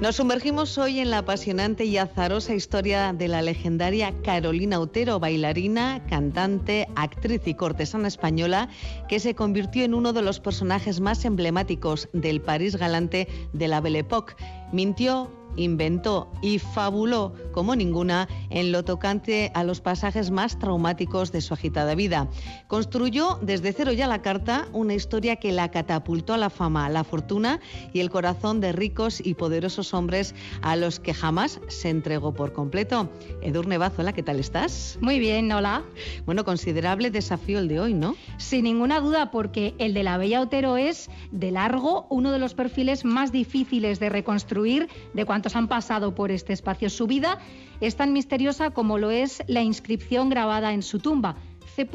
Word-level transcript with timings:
Nos 0.00 0.16
sumergimos 0.16 0.78
hoy 0.78 0.98
en 0.98 1.10
la 1.10 1.18
apasionante 1.18 1.84
y 1.84 1.98
azarosa 1.98 2.54
historia 2.54 3.12
de 3.12 3.28
la 3.28 3.42
legendaria 3.42 4.14
Carolina 4.22 4.80
Otero, 4.80 5.20
bailarina, 5.20 6.02
cantante, 6.08 6.88
actriz 6.96 7.42
y 7.44 7.52
cortesana 7.52 8.08
española, 8.08 8.70
que 9.10 9.20
se 9.20 9.34
convirtió 9.34 9.84
en 9.84 9.92
uno 9.92 10.14
de 10.14 10.22
los 10.22 10.40
personajes 10.40 11.00
más 11.00 11.26
emblemáticos 11.26 12.08
del 12.14 12.40
París 12.40 12.76
galante 12.76 13.28
de 13.52 13.68
la 13.68 13.82
Belle 13.82 13.98
Époque. 13.98 14.36
Mintió, 14.72 15.30
inventó 15.60 16.32
y 16.42 16.58
fabuló 16.58 17.34
como 17.52 17.76
ninguna 17.76 18.28
en 18.50 18.72
lo 18.72 18.84
tocante 18.84 19.52
a 19.54 19.64
los 19.64 19.80
pasajes 19.80 20.30
más 20.30 20.58
traumáticos 20.58 21.32
de 21.32 21.40
su 21.40 21.54
agitada 21.54 21.94
vida. 21.94 22.28
Construyó 22.66 23.38
desde 23.42 23.72
cero 23.72 23.92
ya 23.92 24.06
la 24.06 24.22
carta 24.22 24.68
una 24.72 24.94
historia 24.94 25.36
que 25.36 25.52
la 25.52 25.70
catapultó 25.70 26.34
a 26.34 26.38
la 26.38 26.50
fama, 26.50 26.88
la 26.88 27.04
fortuna 27.04 27.60
y 27.92 28.00
el 28.00 28.10
corazón 28.10 28.60
de 28.60 28.72
ricos 28.72 29.20
y 29.24 29.34
poderosos 29.34 29.94
hombres 29.94 30.34
a 30.62 30.76
los 30.76 31.00
que 31.00 31.14
jamás 31.14 31.60
se 31.68 31.90
entregó 31.90 32.32
por 32.32 32.52
completo. 32.52 33.10
Edurne 33.42 33.78
Bazola, 33.78 34.12
¿qué 34.12 34.22
tal 34.22 34.40
estás? 34.40 34.98
Muy 35.00 35.18
bien, 35.18 35.50
hola. 35.52 35.82
Bueno, 36.26 36.44
considerable 36.44 37.10
desafío 37.10 37.58
el 37.58 37.68
de 37.68 37.80
hoy, 37.80 37.94
¿no? 37.94 38.16
Sin 38.38 38.64
ninguna 38.64 39.00
duda, 39.00 39.30
porque 39.30 39.74
el 39.78 39.94
de 39.94 40.02
la 40.02 40.16
Bella 40.16 40.40
Otero 40.40 40.76
es, 40.76 41.10
de 41.30 41.50
largo, 41.50 42.06
uno 42.10 42.32
de 42.32 42.38
los 42.38 42.54
perfiles 42.54 43.04
más 43.04 43.32
difíciles 43.32 44.00
de 44.00 44.08
reconstruir 44.08 44.88
de 45.14 45.26
han 45.56 45.68
pasado 45.68 46.14
por 46.14 46.30
este 46.30 46.52
espacio. 46.52 46.90
Su 46.90 47.06
vida 47.06 47.38
es 47.80 47.96
tan 47.96 48.12
misteriosa 48.12 48.70
como 48.70 48.98
lo 48.98 49.10
es 49.10 49.42
la 49.46 49.62
inscripción 49.62 50.28
grabada 50.30 50.72
en 50.72 50.82
su 50.82 50.98
tumba, 50.98 51.36
C. 51.74 51.88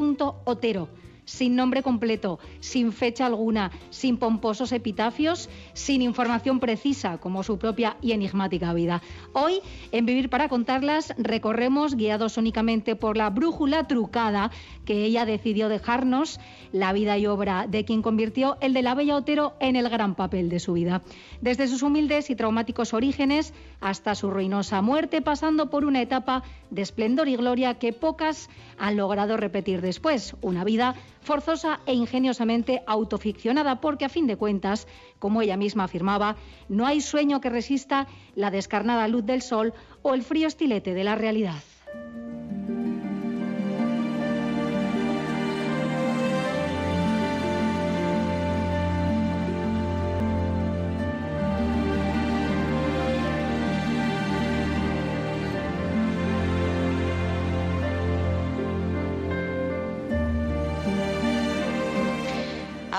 Otero 0.45 0.89
sin 1.26 1.56
nombre 1.56 1.84
completo, 1.84 2.40
sin 2.59 2.92
fecha 2.92 3.26
alguna, 3.26 3.72
sin 3.90 4.18
pomposos 4.18 4.72
epitafios, 4.72 5.50
sin 5.73 6.02
información 6.02 6.59
precisa, 6.59 7.18
como 7.18 7.44
su 7.44 7.58
propia 7.58 7.98
y 8.02 8.14
enigmática 8.14 8.73
vida. 8.73 9.02
Hoy, 9.34 9.59
en 9.92 10.06
Vivir 10.06 10.30
para 10.30 10.50
Contarlas, 10.50 11.14
recorremos, 11.18 11.96
guiados 11.96 12.38
únicamente 12.38 12.96
por 12.96 13.18
la 13.18 13.30
brújula 13.30 13.88
trucada 13.88 14.52
que 14.86 15.03
ella 15.03 15.26
decidió 15.26 15.68
dejarnos, 15.68 16.40
la 16.72 16.94
vida 16.94 17.18
y 17.18 17.26
obra 17.26 17.68
de 17.68 17.86
quien 17.86 18.02
convirtió 18.02 18.58
el 18.62 18.73
de 18.73 18.81
la 18.81 18.96
Bella 18.96 19.16
Otero 19.16 19.53
en 19.59 19.76
el 19.76 19.90
gran 19.90 20.16
papel 20.16 20.50
de 20.50 20.59
su 20.59 20.73
vida. 20.73 21.02
Desde 21.42 21.68
sus 21.68 21.81
humildes 21.81 22.30
y 22.30 22.36
traumáticos 22.36 22.94
orígenes 22.94 23.53
hasta 23.81 24.16
su 24.16 24.30
ruinosa 24.30 24.81
muerte, 24.81 25.22
pasando 25.22 25.70
por 25.70 25.86
una 25.86 26.02
etapa 26.02 26.44
de 26.70 26.81
esplendor 26.81 27.28
y 27.28 27.36
gloria 27.36 27.76
que 27.76 27.94
pocas 27.94 28.50
han 28.78 28.98
logrado 28.98 29.38
repetir 29.38 29.81
después. 29.81 30.36
Una 30.42 30.64
vida 30.64 30.96
forzosa 31.26 31.81
e 31.86 31.94
ingeniosamente 31.94 32.84
autoficcionada, 32.86 33.81
porque 33.81 34.06
a 34.06 34.09
fin 34.09 34.28
de 34.28 34.38
cuentas, 34.38 34.88
como 35.20 35.42
ella 35.42 35.58
misma 35.58 35.86
afirmaba, 35.86 36.38
no 36.70 36.86
hay 36.86 37.02
sueño 37.02 37.41
que 37.41 37.50
resista 37.50 38.08
la 38.36 38.52
descarnada 38.52 39.08
luz 39.08 39.25
del 39.25 39.41
sol 39.41 39.74
o 40.03 40.14
el 40.14 40.24
frío 40.24 40.47
estilete 40.47 40.94
de 40.94 41.03
la 41.03 41.16
realidad. 41.16 41.62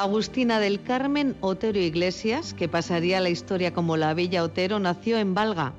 Agustina 0.07 0.61
del 0.61 0.85
Carmen 0.85 1.35
Otero 1.41 1.81
Iglesias, 1.81 2.55
que 2.55 2.69
pasaría 2.69 3.19
la 3.19 3.29
historia 3.29 3.75
como 3.75 3.97
la 3.97 4.15
Bella 4.15 4.45
Otero, 4.45 4.79
nació 4.79 5.19
en 5.19 5.35
Valga, 5.35 5.73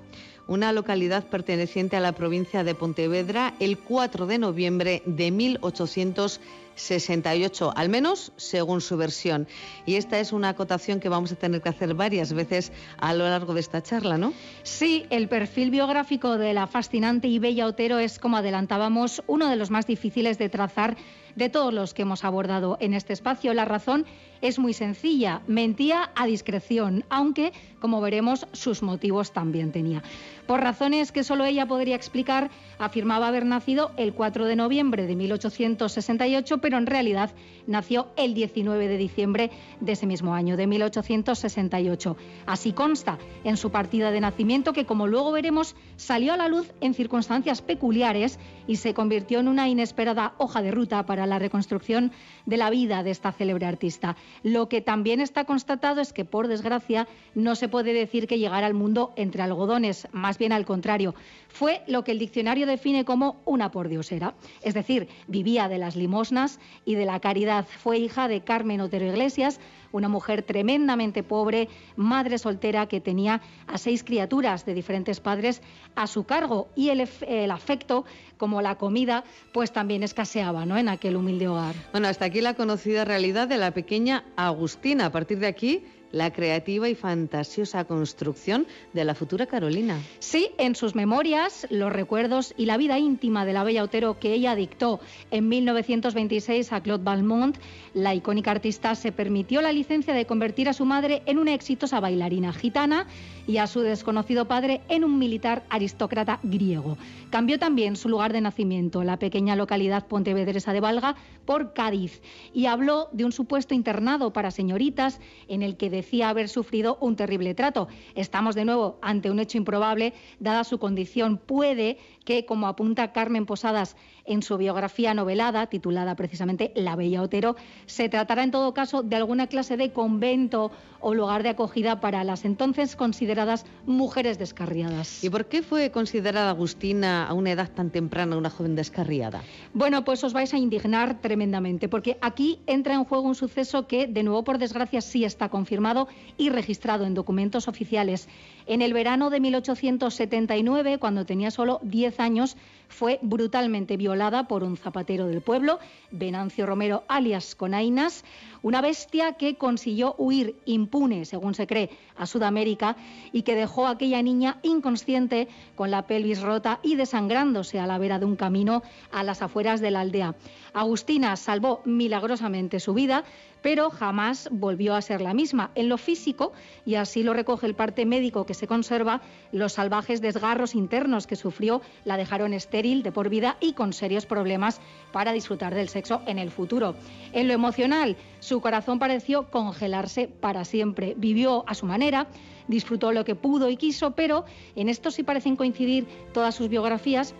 una 0.48 0.74
localidad 0.74 1.28
perteneciente 1.28 1.96
a 1.96 2.02
la 2.02 2.12
provincia 2.12 2.66
de 2.66 2.76
Pontevedra, 2.76 3.54
el 3.62 3.78
4 3.78 4.28
de 4.28 4.38
noviembre 4.38 5.02
de 5.06 5.32
1868, 5.32 7.72
al 7.74 7.88
menos 7.88 8.34
según 8.36 8.82
su 8.82 8.98
versión. 8.98 9.48
Y 9.86 9.96
esta 9.96 10.20
es 10.20 10.34
una 10.34 10.50
acotación 10.50 11.00
que 11.00 11.08
vamos 11.08 11.32
a 11.32 11.36
tener 11.36 11.62
que 11.62 11.70
hacer 11.70 11.94
varias 11.94 12.34
veces 12.34 12.74
a 12.98 13.14
lo 13.14 13.24
largo 13.24 13.54
de 13.54 13.62
esta 13.62 13.82
charla, 13.82 14.18
¿no? 14.18 14.34
Sí, 14.64 15.06
el 15.10 15.30
perfil 15.30 15.72
biográfico 15.72 16.38
de 16.38 16.54
la 16.54 16.68
fascinante 16.68 17.30
y 17.30 17.40
bella 17.40 17.66
Otero 17.66 17.98
es, 17.98 18.20
como 18.20 18.36
adelantábamos, 18.36 19.24
uno 19.26 19.50
de 19.50 19.56
los 19.56 19.72
más 19.72 19.88
difíciles 19.88 20.38
de 20.38 20.50
trazar 20.50 20.98
de 21.38 21.50
todos 21.50 21.74
los 21.74 21.94
que 21.94 22.02
hemos 22.02 22.26
abordado 22.26 22.78
en 22.82 22.94
este 22.94 23.14
espacio. 23.14 23.54
La 23.54 23.64
razón 23.64 24.06
es 24.42 24.60
muy 24.60 24.74
sencilla, 24.74 25.42
mentía 25.48 26.12
a 26.16 26.26
discreción, 26.26 27.06
aunque, 27.10 27.54
como 27.80 28.02
veremos, 28.02 28.48
sus 28.52 28.84
motivos 28.84 29.32
también 29.32 29.72
tenía. 29.72 30.04
Por 30.48 30.62
razones 30.62 31.12
que 31.12 31.24
solo 31.24 31.46
ella 31.46 31.66
podría 31.66 31.96
explicar, 31.96 32.50
afirmaba 32.80 33.28
haber 33.28 33.46
nacido 33.46 33.92
el 33.98 34.14
4 34.14 34.46
de 34.46 34.56
noviembre 34.56 35.06
de 35.06 35.16
1868, 35.16 36.58
pero 36.60 36.78
en 36.78 36.86
realidad 36.86 37.32
nació 37.68 38.08
el 38.16 38.34
19 38.34 38.88
de 38.88 38.98
diciembre 38.98 39.52
de 39.82 39.92
ese 39.92 40.08
mismo 40.08 40.34
año, 40.34 40.58
de 40.58 40.66
1868. 40.66 42.18
Así 42.46 42.72
consta 42.72 43.18
en 43.44 43.58
su 43.58 43.72
partida 43.72 44.12
de 44.12 44.22
nacimiento 44.22 44.74
que, 44.74 44.86
como 44.86 45.06
luego 45.06 45.32
veremos, 45.32 45.76
salió 45.98 46.34
a 46.34 46.38
la 46.38 46.48
luz 46.48 46.72
en 46.82 46.94
circunstancias 46.94 47.62
peculiares 47.62 48.40
y 48.68 48.78
se 48.78 48.94
convirtió 48.94 49.40
en 49.40 49.50
una 49.50 49.68
inesperada 49.68 50.34
hoja 50.38 50.62
de 50.62 50.72
ruta 50.72 51.06
para 51.06 51.27
la 51.28 51.40
reconstrucción 51.40 52.12
de 52.46 52.58
la 52.58 52.70
vida 52.70 53.04
de 53.04 53.12
esta 53.12 53.32
célebre 53.32 53.66
artista. 53.66 54.16
Lo 54.44 54.70
que 54.70 54.82
también 54.82 55.22
está 55.22 55.46
constatado 55.46 56.02
es 56.02 56.14
que, 56.14 56.26
por 56.26 56.48
desgracia, 56.48 57.08
no 57.36 57.56
se 57.56 57.68
puede 57.68 57.94
decir 57.94 58.28
que 58.28 58.40
llegara 58.40 58.68
al 58.68 58.74
mundo 58.74 59.14
entre 59.16 59.44
algodones, 59.44 60.08
más 60.12 60.38
bien 60.38 60.52
al 60.52 60.66
contrario. 60.66 61.16
Fue 61.48 61.82
lo 61.88 62.04
que 62.04 62.12
el 62.12 62.20
diccionario 62.20 62.68
define 62.68 63.06
como 63.06 63.42
una 63.46 63.72
pordiosera, 63.72 64.36
es 64.62 64.74
decir, 64.74 65.08
vivía 65.28 65.68
de 65.68 65.78
las 65.78 65.96
limosnas 65.96 66.60
y 66.86 66.96
de 66.96 67.06
la 67.06 67.20
caridad. 67.20 67.66
Fue 67.66 67.98
hija 67.98 68.28
de 68.28 68.42
Carmen 68.42 68.82
Otero 68.82 69.06
Iglesias, 69.06 69.60
una 69.92 70.10
mujer 70.10 70.44
tremendamente 70.44 71.24
pobre, 71.24 71.70
madre 71.96 72.38
soltera 72.38 72.88
que 72.88 73.02
tenía 73.02 73.42
a 73.68 73.78
seis 73.78 74.04
criaturas 74.04 74.66
de 74.66 74.74
diferentes 74.74 75.20
padres 75.20 75.62
a 75.96 76.08
su 76.08 76.26
cargo 76.26 76.70
y 76.76 76.90
el, 76.90 77.52
afecto, 77.52 78.06
como 78.38 78.62
la 78.62 78.76
comida, 78.76 79.24
pues 79.54 79.72
también 79.72 80.04
escaseaba 80.04 80.66
¿no? 80.66 80.78
en 80.78 80.90
aquel 80.90 81.16
humilde 81.16 81.48
hogar. 81.48 81.76
Bueno, 81.92 82.08
hasta 82.08 82.26
aquí 82.26 82.42
la 82.42 82.54
conocida 82.54 83.06
realidad 83.06 83.48
de 83.48 83.58
la 83.58 83.72
pequeña 83.72 84.24
Agustina. 84.36 85.08
A 85.08 85.12
partir 85.12 85.40
de 85.40 85.48
aquí 85.48 85.84
la 86.18 86.32
creativa 86.32 86.90
y 86.90 86.96
fantasiosa 86.96 87.86
construcción 87.86 88.66
de 88.94 89.06
la 89.06 89.16
futura 89.16 89.46
Carolina. 89.46 90.02
Sí, 90.20 90.50
en 90.58 90.76
sus 90.76 90.96
memorias, 90.96 91.68
los 91.70 91.94
recuerdos 91.94 92.54
y 92.58 92.66
la 92.66 92.78
vida 92.78 92.98
íntima 92.98 93.46
de 93.46 93.54
la 93.54 93.64
bella 93.64 93.84
Otero 93.84 94.20
que 94.20 94.34
ella 94.34 94.56
dictó 94.56 95.00
en 95.32 95.48
1926 95.48 96.74
a 96.74 96.82
Claude 96.82 97.04
Balmont, 97.04 97.58
la 97.94 98.16
icónica 98.16 98.52
artista 98.52 98.96
se 98.96 99.12
permitió 99.12 99.62
la 99.62 99.72
licencia 99.72 100.14
de 100.14 100.26
convertir 100.26 100.70
a 100.70 100.74
su 100.74 100.86
madre 100.86 101.22
en 101.26 101.38
una 101.38 101.54
exitosa 101.54 102.00
bailarina 102.00 102.54
gitana 102.54 103.08
y 103.48 103.58
a 103.58 103.68
su 103.68 103.82
desconocido 103.82 104.48
padre 104.48 104.82
en 104.90 105.04
un 105.04 105.18
militar 105.18 105.64
aristócrata 105.70 106.40
griego. 106.44 106.98
Cambió 107.30 107.58
también 107.60 107.96
su 107.96 108.10
lugar 108.10 108.34
de 108.34 108.42
nacimiento, 108.42 109.04
la 109.04 109.18
pequeña 109.18 109.56
localidad 109.56 110.08
pontevedresa 110.08 110.74
de 110.74 110.80
Valga, 110.80 111.16
por 111.46 111.74
Cádiz 111.74 112.22
y 112.54 112.66
habló 112.66 113.10
de 113.14 113.26
un 113.26 113.32
supuesto 113.32 113.74
internado 113.74 114.34
para 114.34 114.52
señoritas 114.52 115.20
en 115.48 115.64
el 115.64 115.78
que 115.78 115.90
parecía 116.08 116.30
haber 116.30 116.48
sufrido 116.48 116.98
un 117.02 117.18
terrible 117.18 117.54
trato. 117.54 117.90
Estamos 118.16 118.56
de 118.56 118.64
nuevo 118.64 118.98
ante 119.02 119.30
un 119.30 119.40
hecho 119.40 119.58
improbable, 119.58 120.14
dada 120.40 120.64
su 120.64 120.80
condición. 120.80 121.38
Puede 121.38 121.98
que, 122.28 122.46
como 122.46 122.68
apunta 122.68 123.14
Carmen 123.14 123.46
Posadas 123.46 123.96
en 124.26 124.44
su 124.44 124.58
biografía 124.58 125.14
novelada, 125.14 125.68
titulada 125.68 126.14
precisamente 126.18 126.74
La 126.76 126.98
Bella 126.98 127.22
Otero, 127.22 127.56
se 127.86 128.10
tratará 128.10 128.44
en 128.44 128.52
todo 128.52 128.74
caso 128.74 129.02
de 129.02 129.16
alguna 129.16 129.48
clase 129.48 129.78
de 129.78 129.94
convento 129.94 130.70
o 131.00 131.14
lugar 131.14 131.42
de 131.42 131.50
acogida 131.50 132.02
para 132.02 132.26
las 132.26 132.44
entonces 132.44 132.98
consideradas 132.98 133.66
mujeres 133.86 134.38
descarriadas. 134.38 135.24
¿Y 135.24 135.30
por 135.30 135.46
qué 135.46 135.64
fue 135.64 135.90
considerada 135.90 136.50
Agustina 136.50 137.26
a 137.28 137.34
una 137.34 137.52
edad 137.52 137.72
tan 137.72 137.92
temprana 137.92 138.36
una 138.36 138.50
joven 138.50 138.76
descarriada? 138.76 139.42
Bueno, 139.74 140.04
pues 140.04 140.22
os 140.26 140.34
vais 140.34 140.54
a 140.54 140.58
indignar 140.58 141.22
tremendamente, 141.22 141.88
porque 141.88 142.18
aquí 142.20 142.60
entra 142.68 142.94
en 142.96 143.06
juego 143.06 143.26
un 143.26 143.36
suceso 143.36 143.88
que, 143.88 144.06
de 144.08 144.24
nuevo 144.24 144.44
por 144.44 144.58
desgracia, 144.58 145.00
sí 145.00 145.24
está 145.24 145.48
confirmado 145.48 146.10
y 146.38 146.50
registrado 146.50 147.06
en 147.06 147.14
documentos 147.14 147.70
oficiales. 147.70 148.28
En 148.66 148.82
el 148.82 148.92
verano 148.92 149.30
de 149.30 149.40
1879, 149.40 150.98
cuando 150.98 151.26
tenía 151.26 151.52
solo 151.52 151.80
10 151.84 152.17
años, 152.20 152.58
fue 152.88 153.20
brutalmente 153.22 153.98
violada 153.98 154.48
por 154.48 154.64
un 154.64 154.78
zapatero 154.78 155.28
del 155.28 155.42
pueblo, 155.42 155.80
Venancio 156.12 156.66
Romero 156.66 157.04
alias 157.08 157.56
Conainas, 157.56 158.24
una 158.62 158.82
bestia 158.82 159.34
que 159.34 159.56
consiguió 159.56 160.16
huir 160.18 160.56
impune, 160.66 161.26
según 161.26 161.54
se 161.54 161.68
cree, 161.68 161.90
a 162.16 162.26
Sudamérica 162.26 162.96
y 163.32 163.44
que 163.44 163.56
dejó 163.56 163.88
a 163.88 163.92
aquella 163.92 164.22
niña 164.22 164.58
inconsciente 164.64 165.48
con 165.76 165.92
la 165.92 166.08
pelvis 166.08 166.42
rota 166.42 166.80
y 166.82 166.96
desangrándose 166.96 167.80
a 167.80 167.88
la 167.88 167.98
vera 167.98 168.20
de 168.20 168.26
un 168.26 168.36
camino 168.36 168.84
a 169.12 169.24
las 169.24 169.42
afueras 169.42 169.82
de 169.82 169.92
la 169.92 170.02
aldea. 170.02 170.36
Agustina 170.74 171.36
salvó 171.36 171.82
milagrosamente 171.86 172.80
su 172.80 172.94
vida, 172.94 173.24
pero 173.62 173.90
jamás 173.90 174.48
volvió 174.52 174.96
a 174.96 175.02
ser 175.02 175.22
la 175.22 175.34
misma. 175.34 175.72
En 175.76 175.90
lo 175.90 175.98
físico, 175.98 176.54
y 176.86 176.96
así 176.96 177.24
lo 177.24 177.34
recoge 177.34 177.66
el 177.66 177.76
parte 177.76 178.06
médico 178.06 178.46
que 178.46 178.54
se 178.54 178.68
conserva, 178.68 179.22
los 179.52 179.74
salvajes 179.74 180.22
desgarros 180.22 180.76
internos 180.76 181.26
que 181.26 181.36
sufrió 181.36 181.82
la 182.06 182.18
dejaron 182.18 182.54
estéril 182.54 182.77
de 182.78 183.12
por 183.12 183.30
vida 183.30 183.58
y 183.60 183.74
con 183.74 183.92
serios 183.92 184.28
problemas 184.28 184.80
para 185.12 185.34
disfrutar 185.34 185.74
del 185.74 185.90
sexo 185.90 186.22
en 186.28 186.38
el 186.38 186.52
futuro. 186.52 186.94
En 187.34 187.48
lo 187.48 187.54
emocional, 187.56 188.16
su 188.40 188.62
corazón 188.62 189.00
pareció 189.00 189.50
congelarse 189.50 190.28
para 190.28 190.64
siempre. 190.64 191.16
Vivió 191.18 191.64
a 191.68 191.74
su 191.74 191.88
manera, 191.88 192.28
disfrutó 192.68 193.12
lo 193.14 193.26
que 193.26 193.34
pudo 193.34 193.70
y 193.70 193.78
quiso, 193.78 194.12
pero 194.12 194.46
en 194.76 194.90
esto 194.90 195.10
sí 195.10 195.24
parecen 195.24 195.56
coincidir 195.56 196.06
todas 196.34 196.54
sus 196.54 196.70
biografías 196.70 197.34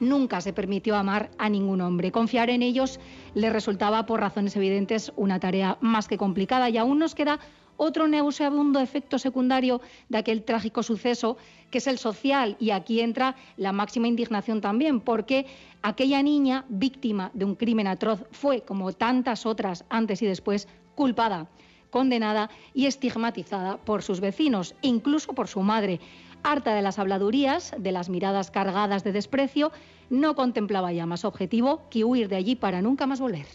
nunca 0.00 0.40
se 0.40 0.52
permitió 0.52 0.96
amar 0.96 1.30
a 1.38 1.48
ningún 1.48 1.80
hombre. 1.80 2.12
Confiar 2.12 2.50
en 2.50 2.62
ellos 2.62 3.00
le 3.34 3.48
resultaba, 3.48 4.04
por 4.04 4.20
razones 4.20 4.54
evidentes, 4.56 5.12
una 5.16 5.40
tarea 5.40 5.78
más 5.80 6.08
que 6.08 6.18
complicada 6.18 6.68
y 6.68 6.76
aún 6.76 6.98
nos 6.98 7.14
queda 7.14 7.38
otro 7.76 8.08
nauseabundo 8.08 8.80
efecto 8.80 9.18
secundario 9.18 9.80
de 10.08 10.18
aquel 10.18 10.42
trágico 10.42 10.82
suceso, 10.82 11.36
que 11.70 11.78
es 11.78 11.86
el 11.86 11.98
social. 11.98 12.56
Y 12.60 12.70
aquí 12.70 13.00
entra 13.00 13.36
la 13.56 13.72
máxima 13.72 14.08
indignación 14.08 14.60
también, 14.60 15.00
porque 15.00 15.46
aquella 15.82 16.22
niña, 16.22 16.64
víctima 16.68 17.30
de 17.34 17.44
un 17.44 17.54
crimen 17.54 17.86
atroz, 17.86 18.24
fue, 18.32 18.62
como 18.62 18.92
tantas 18.92 19.46
otras 19.46 19.84
antes 19.88 20.22
y 20.22 20.26
después, 20.26 20.68
culpada 20.94 21.48
condenada 21.94 22.50
y 22.74 22.86
estigmatizada 22.86 23.76
por 23.76 24.02
sus 24.02 24.18
vecinos, 24.18 24.74
incluso 24.82 25.32
por 25.32 25.46
su 25.46 25.60
madre. 25.60 26.00
Harta 26.42 26.74
de 26.74 26.82
las 26.82 26.98
habladurías, 26.98 27.72
de 27.78 27.92
las 27.92 28.08
miradas 28.08 28.50
cargadas 28.50 29.04
de 29.04 29.12
desprecio, 29.12 29.70
no 30.10 30.34
contemplaba 30.34 30.92
ya 30.92 31.06
más 31.06 31.24
objetivo 31.24 31.82
que 31.90 32.02
huir 32.02 32.28
de 32.28 32.34
allí 32.34 32.56
para 32.56 32.82
nunca 32.82 33.06
más 33.06 33.20
volver. 33.20 33.46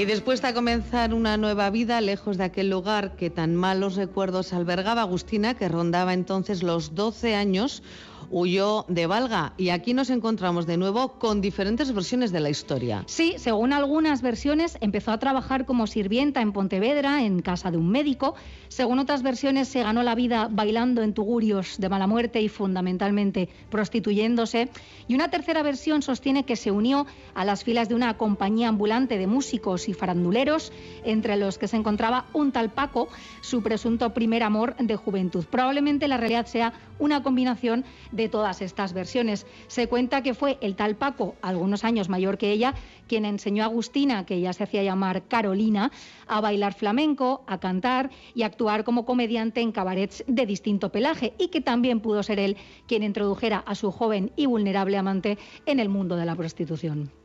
Y 0.00 0.06
después 0.06 0.40
de 0.40 0.54
comenzar 0.54 1.12
una 1.12 1.36
nueva 1.36 1.68
vida 1.68 2.00
lejos 2.00 2.38
de 2.38 2.44
aquel 2.44 2.70
lugar 2.70 3.16
que 3.16 3.28
tan 3.28 3.54
malos 3.54 3.96
recuerdos 3.96 4.54
albergaba, 4.54 5.02
Agustina, 5.02 5.58
que 5.58 5.68
rondaba 5.68 6.14
entonces 6.14 6.62
los 6.62 6.94
12 6.94 7.34
años, 7.34 7.82
huyó 8.30 8.84
de 8.88 9.06
Valga 9.06 9.52
y 9.56 9.70
aquí 9.70 9.92
nos 9.92 10.10
encontramos 10.10 10.66
de 10.66 10.76
nuevo 10.76 11.18
con 11.18 11.40
diferentes 11.40 11.92
versiones 11.92 12.32
de 12.32 12.40
la 12.40 12.50
historia. 12.50 13.04
Sí, 13.06 13.34
según 13.38 13.72
algunas 13.72 14.22
versiones 14.22 14.78
empezó 14.80 15.10
a 15.10 15.18
trabajar 15.18 15.66
como 15.66 15.86
sirvienta 15.86 16.40
en 16.40 16.52
Pontevedra, 16.52 17.24
en 17.24 17.42
casa 17.42 17.70
de 17.70 17.76
un 17.76 17.90
médico. 17.90 18.34
Según 18.68 18.98
otras 18.98 19.22
versiones 19.22 19.68
se 19.68 19.82
ganó 19.82 20.02
la 20.02 20.14
vida 20.14 20.48
bailando 20.50 21.02
en 21.02 21.14
tugurios 21.14 21.76
de 21.78 21.88
mala 21.88 22.06
muerte 22.06 22.40
y 22.40 22.48
fundamentalmente 22.48 23.48
prostituyéndose. 23.68 24.68
Y 25.08 25.14
una 25.14 25.28
tercera 25.28 25.62
versión 25.62 26.02
sostiene 26.02 26.44
que 26.44 26.56
se 26.56 26.70
unió 26.70 27.06
a 27.34 27.44
las 27.44 27.64
filas 27.64 27.88
de 27.88 27.94
una 27.94 28.16
compañía 28.16 28.68
ambulante 28.68 29.18
de 29.18 29.26
músicos 29.26 29.88
y 29.88 29.94
faranduleros, 29.94 30.72
entre 31.04 31.36
los 31.36 31.58
que 31.58 31.68
se 31.68 31.76
encontraba 31.76 32.26
un 32.32 32.52
tal 32.52 32.70
Paco, 32.70 33.08
su 33.40 33.62
presunto 33.62 34.14
primer 34.14 34.42
amor 34.42 34.76
de 34.76 34.96
juventud. 34.96 35.44
Probablemente 35.50 36.08
la 36.08 36.16
realidad 36.16 36.46
sea 36.46 36.72
una 36.98 37.22
combinación 37.22 37.84
de 38.12 38.19
todas 38.28 38.60
estas 38.60 38.92
versiones. 38.92 39.46
Se 39.66 39.88
cuenta 39.88 40.22
que 40.22 40.34
fue 40.34 40.58
el 40.60 40.76
tal 40.76 40.96
Paco, 40.96 41.36
algunos 41.42 41.84
años 41.84 42.08
mayor 42.08 42.38
que 42.38 42.52
ella, 42.52 42.74
quien 43.08 43.24
enseñó 43.24 43.62
a 43.62 43.66
Agustina, 43.66 44.26
que 44.26 44.34
ella 44.34 44.52
se 44.52 44.64
hacía 44.64 44.82
llamar 44.82 45.22
Carolina, 45.28 45.90
a 46.26 46.40
bailar 46.40 46.74
flamenco, 46.74 47.44
a 47.46 47.58
cantar 47.58 48.10
y 48.34 48.42
a 48.42 48.46
actuar 48.46 48.84
como 48.84 49.04
comediante 49.04 49.60
en 49.60 49.72
cabarets 49.72 50.24
de 50.26 50.46
distinto 50.46 50.90
pelaje 50.90 51.34
y 51.38 51.48
que 51.48 51.60
también 51.60 52.00
pudo 52.00 52.22
ser 52.22 52.38
él 52.38 52.56
quien 52.86 53.02
introdujera 53.02 53.58
a 53.58 53.74
su 53.74 53.90
joven 53.90 54.32
y 54.36 54.46
vulnerable 54.46 54.96
amante 54.96 55.38
en 55.66 55.80
el 55.80 55.88
mundo 55.88 56.16
de 56.16 56.26
la 56.26 56.36
prostitución. 56.36 57.19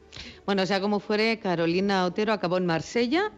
Bueno, 0.45 0.65
sea 0.65 0.79
como 0.79 0.99
fuere, 0.99 1.39
Carolina 1.39 2.05
Otero 2.05 2.31
acabó 2.31 2.57
en 2.57 2.65
Marsella, 2.65 3.31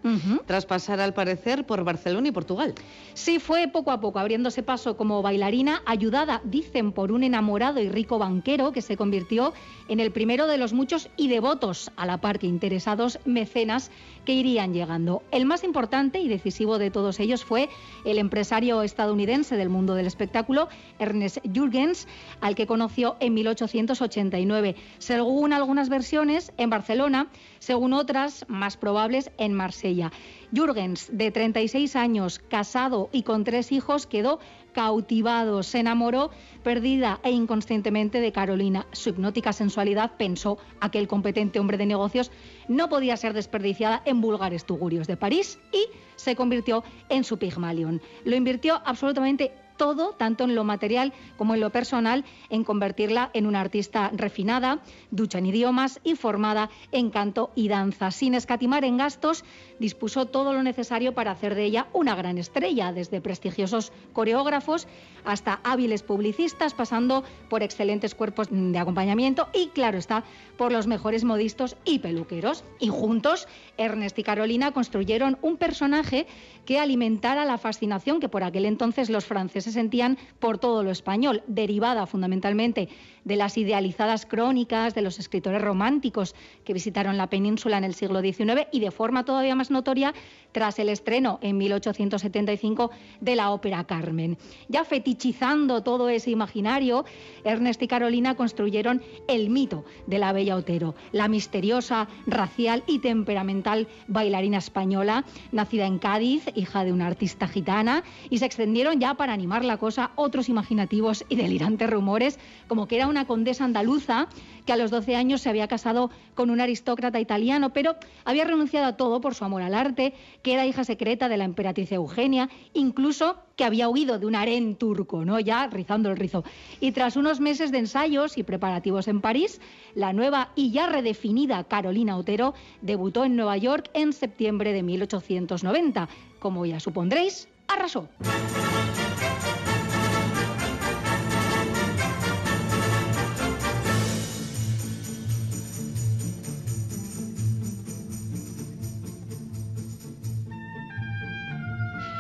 tras 0.46 0.66
pasar 0.66 1.00
al 1.00 1.14
parecer 1.14 1.66
por 1.66 1.84
Barcelona 1.84 2.28
y 2.28 2.32
Portugal. 2.32 2.76
Sí, 3.14 3.40
fue 3.40 3.68
poco 3.68 3.92
a 3.92 4.02
poco 4.02 4.20
abriéndose 4.20 4.64
paso 4.64 4.98
como 4.98 5.22
bailarina, 5.22 5.82
ayudada, 5.86 6.42
dicen, 6.44 6.92
por 6.92 7.12
un 7.12 7.24
enamorado 7.24 7.80
y 7.80 7.90
rico 7.90 8.20
banquero 8.20 8.72
que 8.72 8.82
se 8.82 8.98
convirtió 8.98 9.54
en 9.88 10.00
el 10.00 10.12
primero 10.12 10.48
de 10.48 10.58
los 10.58 10.74
muchos 10.74 11.10
y 11.16 11.30
devotos, 11.30 11.92
a 11.96 12.06
la 12.06 12.20
par 12.20 12.40
que 12.40 12.48
interesados 12.48 13.20
mecenas 13.26 13.92
que 14.26 14.34
irían 14.34 14.74
llegando. 14.74 15.24
El 15.32 15.46
más 15.46 15.64
importante 15.64 16.20
y 16.20 16.28
decisivo 16.28 16.78
de 16.78 16.92
todos 16.92 17.20
ellos 17.22 17.46
fue 17.46 17.70
el 18.04 18.18
empresario 18.18 18.82
estadounidense 18.82 19.56
del 19.56 19.70
mundo 19.70 19.96
del 19.96 20.08
espectáculo, 20.08 20.68
Ernest 21.00 21.38
Jürgens, 21.54 22.08
al 22.42 22.56
que 22.56 22.68
conoció 22.68 23.16
en 23.22 23.34
1889. 23.34 24.76
Según 24.98 25.54
algunas 25.54 25.90
versiones, 25.90 26.52
en 26.58 26.67
Barcelona, 26.70 27.28
según 27.60 27.94
otras 27.94 28.46
más 28.48 28.78
probables, 28.78 29.32
en 29.38 29.54
Marsella. 29.54 30.12
Jürgens, 30.54 31.10
de 31.12 31.32
36 31.32 31.96
años, 31.96 32.40
casado 32.40 33.10
y 33.12 33.24
con 33.24 33.44
tres 33.44 33.72
hijos, 33.72 34.08
quedó 34.08 34.40
cautivado, 34.74 35.64
se 35.64 35.80
enamoró 35.80 36.30
perdida 36.64 37.20
e 37.24 37.32
inconscientemente 37.32 38.22
de 38.22 38.32
Carolina. 38.32 38.86
Su 38.92 39.10
hipnótica 39.10 39.52
sensualidad 39.52 40.12
pensó 40.18 40.58
aquel 40.80 41.08
competente 41.08 41.60
hombre 41.60 41.78
de 41.78 41.86
negocios 41.88 42.32
no 42.68 42.90
podía 42.90 43.18
ser 43.18 43.34
desperdiciada 43.34 44.02
en 44.06 44.22
vulgares 44.22 44.66
tugurios 44.66 45.08
de 45.08 45.18
París 45.18 45.60
y 45.72 45.88
se 46.16 46.36
convirtió 46.36 46.84
en 47.10 47.24
su 47.24 47.38
Pigmalion. 47.38 48.02
Lo 48.24 48.36
invirtió 48.36 48.82
absolutamente 48.86 49.54
todo, 49.78 50.14
tanto 50.14 50.44
en 50.44 50.56
lo 50.56 50.64
material 50.64 51.14
como 51.38 51.54
en 51.54 51.62
lo 51.62 51.70
personal, 51.70 52.26
en 52.50 52.64
convertirla 52.64 53.30
en 53.34 53.46
una 53.46 53.62
artista 53.62 54.12
refinada, 54.14 54.80
ducha 55.12 55.38
en 55.38 55.46
idiomas 55.46 56.00
y 56.04 56.16
formada 56.16 56.70
en 56.92 57.10
canto 57.10 57.52
y 57.56 57.68
danza. 57.68 58.12
Sin 58.12 58.34
escatimar 58.34 58.84
en 58.84 58.98
gastos, 58.98 59.46
dispuso 59.80 60.26
todo 60.26 60.54
lo 60.54 60.64
necesario 60.64 61.14
para 61.14 61.32
hacer 61.32 61.56
de 61.56 61.66
ella 61.66 61.88
una 61.94 62.16
gran 62.16 62.38
estrella, 62.38 62.92
desde 62.92 63.22
prestigiosos 63.22 63.92
coreógrafos 64.14 64.88
hasta 65.26 65.60
hábiles 65.64 66.04
publicistas, 66.04 66.74
pasando 66.74 67.24
por 67.50 67.64
excelentes 67.64 68.16
cuerpos 68.16 68.48
de 68.50 68.80
acompañamiento 68.80 69.48
y, 69.54 69.68
claro 69.68 69.98
está, 69.98 70.24
por 70.58 70.72
los 70.72 70.88
mejores 70.88 71.24
modistos 71.24 71.76
y 71.86 72.00
peluqueros. 72.00 72.64
Y 72.80 72.88
juntos, 72.88 73.48
Ernest 73.78 74.18
y 74.18 74.24
Carolina 74.24 74.72
construyeron 74.72 75.38
un 75.42 75.58
personaje 75.58 76.28
que 76.66 76.80
alimentara 76.80 77.46
la 77.46 77.58
fascinación 77.58 78.20
que 78.20 78.30
por 78.30 78.44
aquel 78.44 78.66
entonces 78.66 79.10
los 79.10 79.26
franceses 79.26 79.67
sentían 79.72 80.18
por 80.40 80.58
todo 80.58 80.84
lo 80.84 80.92
español, 80.92 81.44
derivada 81.48 82.06
fundamentalmente 82.06 82.90
de 83.28 83.36
las 83.36 83.58
idealizadas 83.58 84.26
crónicas 84.26 84.96
de 84.96 85.02
los 85.02 85.20
escritores 85.20 85.62
románticos 85.62 86.34
que 86.64 86.74
visitaron 86.74 87.18
la 87.18 87.30
península 87.30 87.78
en 87.78 87.84
el 87.84 87.94
siglo 87.94 88.22
XIX 88.22 88.68
y 88.72 88.80
de 88.80 88.92
forma 88.92 89.26
todavía 89.26 89.54
más 89.54 89.70
notoria 89.70 90.14
tras 90.54 90.80
el 90.80 90.90
estreno 90.90 91.38
en 91.42 91.58
1875 91.58 92.90
de 93.20 93.36
la 93.36 93.52
ópera 93.52 93.84
Carmen. 93.84 94.38
Ya 94.70 94.86
fetichizando 94.86 95.84
todo 95.84 96.08
ese 96.10 96.32
imaginario, 96.32 97.06
Ernest 97.44 97.82
y 97.84 97.88
Carolina 97.88 98.36
construyeron 98.36 99.02
el 99.28 99.50
mito 99.50 99.84
de 100.08 100.20
la 100.20 100.32
Bella 100.32 100.56
Otero, 100.56 100.96
la 101.12 101.28
misteriosa, 101.28 102.08
racial 102.26 102.84
y 102.88 103.00
temperamental 103.00 103.88
bailarina 104.08 104.58
española, 104.58 105.26
nacida 105.52 105.86
en 105.86 106.00
Cádiz, 106.00 106.46
hija 106.56 106.86
de 106.86 106.94
una 106.94 107.08
artista 107.08 107.48
gitana, 107.48 108.04
y 108.30 108.38
se 108.38 108.46
extendieron 108.46 109.00
ya 109.00 109.16
para 109.16 109.34
animar 109.34 109.57
la 109.64 109.78
cosa 109.78 110.12
otros 110.16 110.50
imaginativos 110.50 111.26
y 111.30 111.36
delirantes 111.36 111.90
rumores, 111.90 112.40
como 112.68 112.88
que 112.88 112.96
era 112.96 113.08
una 113.08 113.26
condesa 113.26 113.66
andaluza 113.66 114.28
que 114.66 114.74
a 114.74 114.78
los 114.78 114.92
12 114.92 115.16
años 115.16 115.42
se 115.42 115.50
había 115.50 115.68
casado 115.68 116.12
con 116.36 116.50
un 116.50 116.60
aristócrata 116.60 117.20
italiano, 117.20 117.72
pero 117.72 117.96
había 118.26 118.44
renunciado 118.44 118.86
a 118.86 118.98
todo 118.98 119.22
por 119.22 119.34
su 119.34 119.46
amor 119.46 119.62
al 119.62 119.74
arte, 119.74 120.14
que 120.44 120.54
era 120.54 120.66
hija 120.66 120.84
secreta 120.84 121.30
de 121.30 121.38
la 121.38 121.46
emperatriz 121.46 121.92
Eugenia, 121.92 122.50
incluso 122.74 123.38
que 123.56 123.64
había 123.64 123.90
huido 123.90 124.20
de 124.20 124.26
un 124.26 124.36
harén 124.36 124.76
turco, 124.76 125.26
¿no? 125.26 125.40
Ya 125.40 125.68
rizando 125.68 126.10
el 126.10 126.18
rizo. 126.18 126.44
Y 126.80 126.92
tras 126.92 127.16
unos 127.16 127.40
meses 127.40 127.72
de 127.72 127.80
ensayos 127.80 128.38
y 128.38 128.44
preparativos 128.44 129.08
en 129.08 129.22
París, 129.22 129.60
la 129.96 130.14
nueva 130.14 130.52
y 130.56 130.72
ya 130.72 130.88
redefinida 130.88 131.64
Carolina 131.64 132.18
Otero 132.18 132.54
debutó 132.82 133.26
en 133.26 133.36
Nueva 133.36 133.58
York 133.58 133.90
en 133.94 134.14
septiembre 134.14 134.74
de 134.74 134.84
1890. 134.84 136.10
Como 136.40 136.66
ya 136.66 136.80
supondréis, 136.80 137.48
arrasó. 137.68 138.08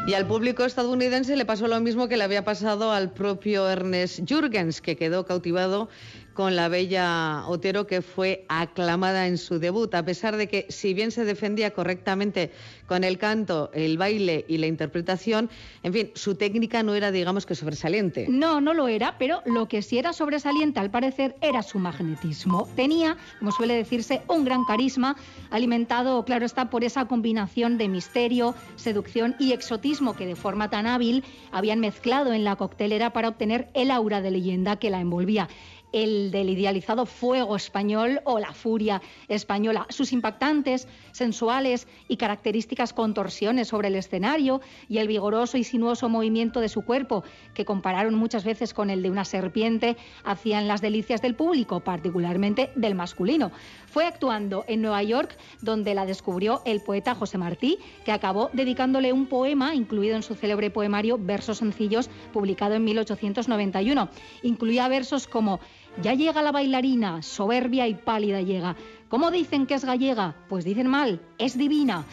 Y 0.08 0.14
al 0.14 0.26
público 0.26 0.64
estadounidense 0.64 1.36
le 1.36 1.46
pasó 1.46 1.68
lo 1.68 1.82
mismo 1.82 2.08
que 2.08 2.16
le 2.16 2.24
había 2.24 2.46
pasado 2.46 2.94
al 2.94 3.12
propio 3.12 3.70
Ernest 3.70 4.22
Jürgens, 4.26 4.80
que 4.80 4.96
quedó 4.96 5.26
cautivado 5.26 5.90
con 6.38 6.56
la 6.56 6.67
bella 6.67 7.46
Otero 7.48 7.88
que 7.88 8.03
fue 8.03 8.46
aclamada 8.48 9.25
en 9.25 9.39
su 9.39 9.58
debut, 9.58 9.91
a 9.96 10.06
pesar 10.06 10.38
de 10.38 10.48
que 10.48 10.67
si 10.70 10.94
bien 10.94 11.10
se 11.10 11.25
defendía 11.25 11.72
correctamente 11.72 12.51
con 12.86 13.03
el 13.03 13.17
canto, 13.17 13.72
el 13.74 13.98
baile 13.98 14.46
y 14.48 14.60
la 14.60 14.67
interpretación, 14.67 15.50
en 15.82 15.94
fin, 15.94 16.12
su 16.13 16.36
técnica 16.36 16.84
no 16.84 16.94
era, 16.94 17.10
digamos 17.10 17.48
que, 17.48 17.56
sobresaliente. 17.56 18.27
No, 18.29 18.62
no 18.62 18.75
lo 18.75 18.88
era, 18.88 19.17
pero 19.17 19.41
lo 19.46 19.67
que 19.67 19.82
sí 19.82 19.98
era 19.98 20.13
sobresaliente, 20.13 20.79
al 20.79 20.91
parecer, 20.91 21.36
era 21.41 21.63
su 21.63 21.79
magnetismo. 21.79 22.70
Tenía, 22.75 23.17
como 23.39 23.51
suele 23.51 23.74
decirse, 23.74 24.22
un 24.27 24.46
gran 24.46 24.63
carisma, 24.63 25.15
alimentado, 25.50 26.24
claro 26.24 26.46
está, 26.46 26.70
por 26.70 26.84
esa 26.84 27.06
combinación 27.06 27.79
de 27.79 27.88
misterio, 27.88 28.53
seducción 28.75 29.36
y 29.39 29.53
exotismo 29.53 30.15
que 30.15 30.27
de 30.27 30.36
forma 30.36 30.70
tan 30.70 30.86
hábil 30.86 31.24
habían 31.51 31.79
mezclado 31.79 32.32
en 32.32 32.44
la 32.44 32.58
coctelera 32.58 33.12
para 33.12 33.29
obtener 33.29 33.70
el 33.74 33.89
aura 33.89 34.22
de 34.22 34.29
leyenda 34.29 34.75
que 34.77 34.91
la 34.91 35.01
envolvía 35.01 35.50
el 35.91 36.32
del 36.32 36.50
idealizado 36.50 37.06
fuego 37.06 37.56
español 37.56 38.22
o 38.25 38.39
la 38.39 38.53
furia 38.53 39.01
española. 39.27 39.86
Sus 39.89 40.12
impactantes, 40.12 40.88
sensuales 41.12 41.88
y 42.08 42.17
características 42.17 42.94
contorsiones 42.94 43.70
sobre 43.70 43.88
el 43.88 43.96
escenario 43.96 44.62
y 44.89 44.98
el 44.98 45.08
vigoroso 45.08 45.58
y 45.58 45.63
sinuoso 45.63 46.10
movimiento 46.10 46.60
de 46.60 46.70
su 46.70 46.84
cuerpo, 46.84 47.24
que 47.53 47.65
compararon 47.65 48.15
muchas 48.15 48.44
veces 48.44 48.74
con 48.74 48.89
el 48.89 49.01
de 49.01 49.10
una 49.10 49.25
serpiente, 49.25 49.98
hacían 50.24 50.67
las 50.67 50.82
delicias 50.82 51.22
del 51.22 51.36
público, 51.36 51.79
particularmente 51.79 52.72
del 52.75 52.96
masculino. 52.96 53.51
Fue 53.88 54.06
actuando 54.06 54.65
en 54.67 54.82
Nueva 54.82 55.03
York 55.03 55.38
donde 55.62 55.96
la 55.96 56.06
descubrió 56.06 56.62
el 56.65 56.82
poeta 56.82 57.15
José 57.15 57.38
Martí, 57.38 57.79
que 58.06 58.12
acabó 58.12 58.50
dedicándole 58.53 59.13
un 59.13 59.27
poema 59.27 59.74
incluido 59.74 60.15
en 60.15 60.24
su 60.24 60.36
célebre 60.36 60.70
poemario 60.70 61.17
Versos 61.17 61.58
sencillos, 61.58 62.10
publicado 62.34 62.75
en 62.75 62.84
1891. 62.84 64.10
Incluía 64.44 64.88
versos 64.88 65.27
como 65.27 65.60
ya 66.01 66.13
llega 66.13 66.42
la 66.42 66.51
bailarina, 66.51 67.22
soberbia 67.22 67.88
y 67.88 67.96
pálida 67.96 68.42
llega. 68.42 68.75
¿Cómo 69.10 69.32
dicen 69.32 69.68
que 69.68 69.74
es 69.74 69.86
gallega? 69.86 70.36
Pues 70.50 70.66
dicen 70.66 70.88
mal, 70.88 71.22
es 71.38 71.58
divina. 71.58 72.06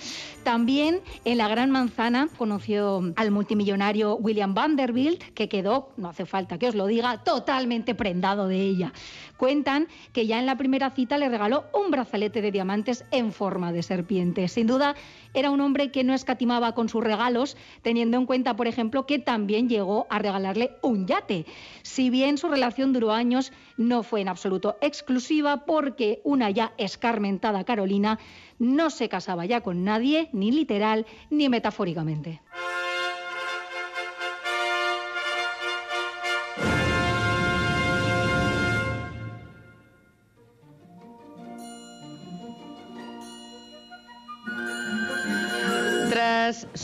También 0.45 1.01
en 1.25 1.39
La 1.39 1.49
Gran 1.49 1.71
Manzana 1.71 2.29
conoció 2.37 3.03
al 3.17 3.31
multimillonario 3.33 4.15
William 4.15 4.55
Vanderbilt, 4.55 5.21
que 5.35 5.49
quedó, 5.49 5.89
no 5.97 6.11
hace 6.11 6.25
falta 6.25 6.59
que 6.59 6.69
os 6.69 6.77
lo 6.77 6.87
diga, 6.87 7.25
totalmente 7.25 7.97
prendado 7.97 8.47
de 8.47 8.61
ella. 8.61 8.93
Cuentan 9.39 9.89
que 10.13 10.27
ya 10.27 10.39
en 10.39 10.47
la 10.47 10.57
primera 10.57 10.91
cita 10.91 11.19
le 11.19 11.29
regaló 11.29 11.65
un 11.73 11.91
brazalete 11.91 12.41
de 12.41 12.53
diamantes 12.53 13.05
en 13.11 13.33
forma 13.33 13.73
de 13.73 13.83
serpiente. 13.83 14.47
Sin 14.47 14.67
duda, 14.69 14.95
era 15.33 15.51
un 15.51 15.61
hombre 15.61 15.91
que 15.91 16.05
no 16.05 16.15
escatimaba 16.15 16.75
con 16.75 16.89
sus 16.89 17.03
regalos, 17.03 17.57
teniendo 17.83 18.17
en 18.17 18.27
cuenta, 18.27 18.55
por 18.55 18.69
ejemplo, 18.69 19.07
que 19.07 19.19
también 19.19 19.69
llegó 19.69 20.07
a 20.11 20.21
regalarle 20.21 20.77
un 20.83 21.07
yate. 21.07 21.47
Si 21.83 22.11
bien 22.11 22.39
su 22.39 22.49
relación 22.49 22.93
duró 22.93 23.13
años, 23.13 23.53
no 23.77 24.05
fue 24.05 24.21
en 24.21 24.29
absoluto 24.29 24.77
exclusiva 24.81 25.65
porque 25.65 26.21
una 26.23 26.51
ya 26.51 26.73
escarmentada 26.85 27.65
Carolina 27.65 28.19
no 28.59 28.91
se 28.91 29.09
casaba 29.09 29.45
ya 29.47 29.61
con 29.61 29.85
nadie, 29.85 30.29
ni 30.33 30.51
literal 30.53 31.07
ni 31.31 31.49
metafóricamente. 31.49 32.41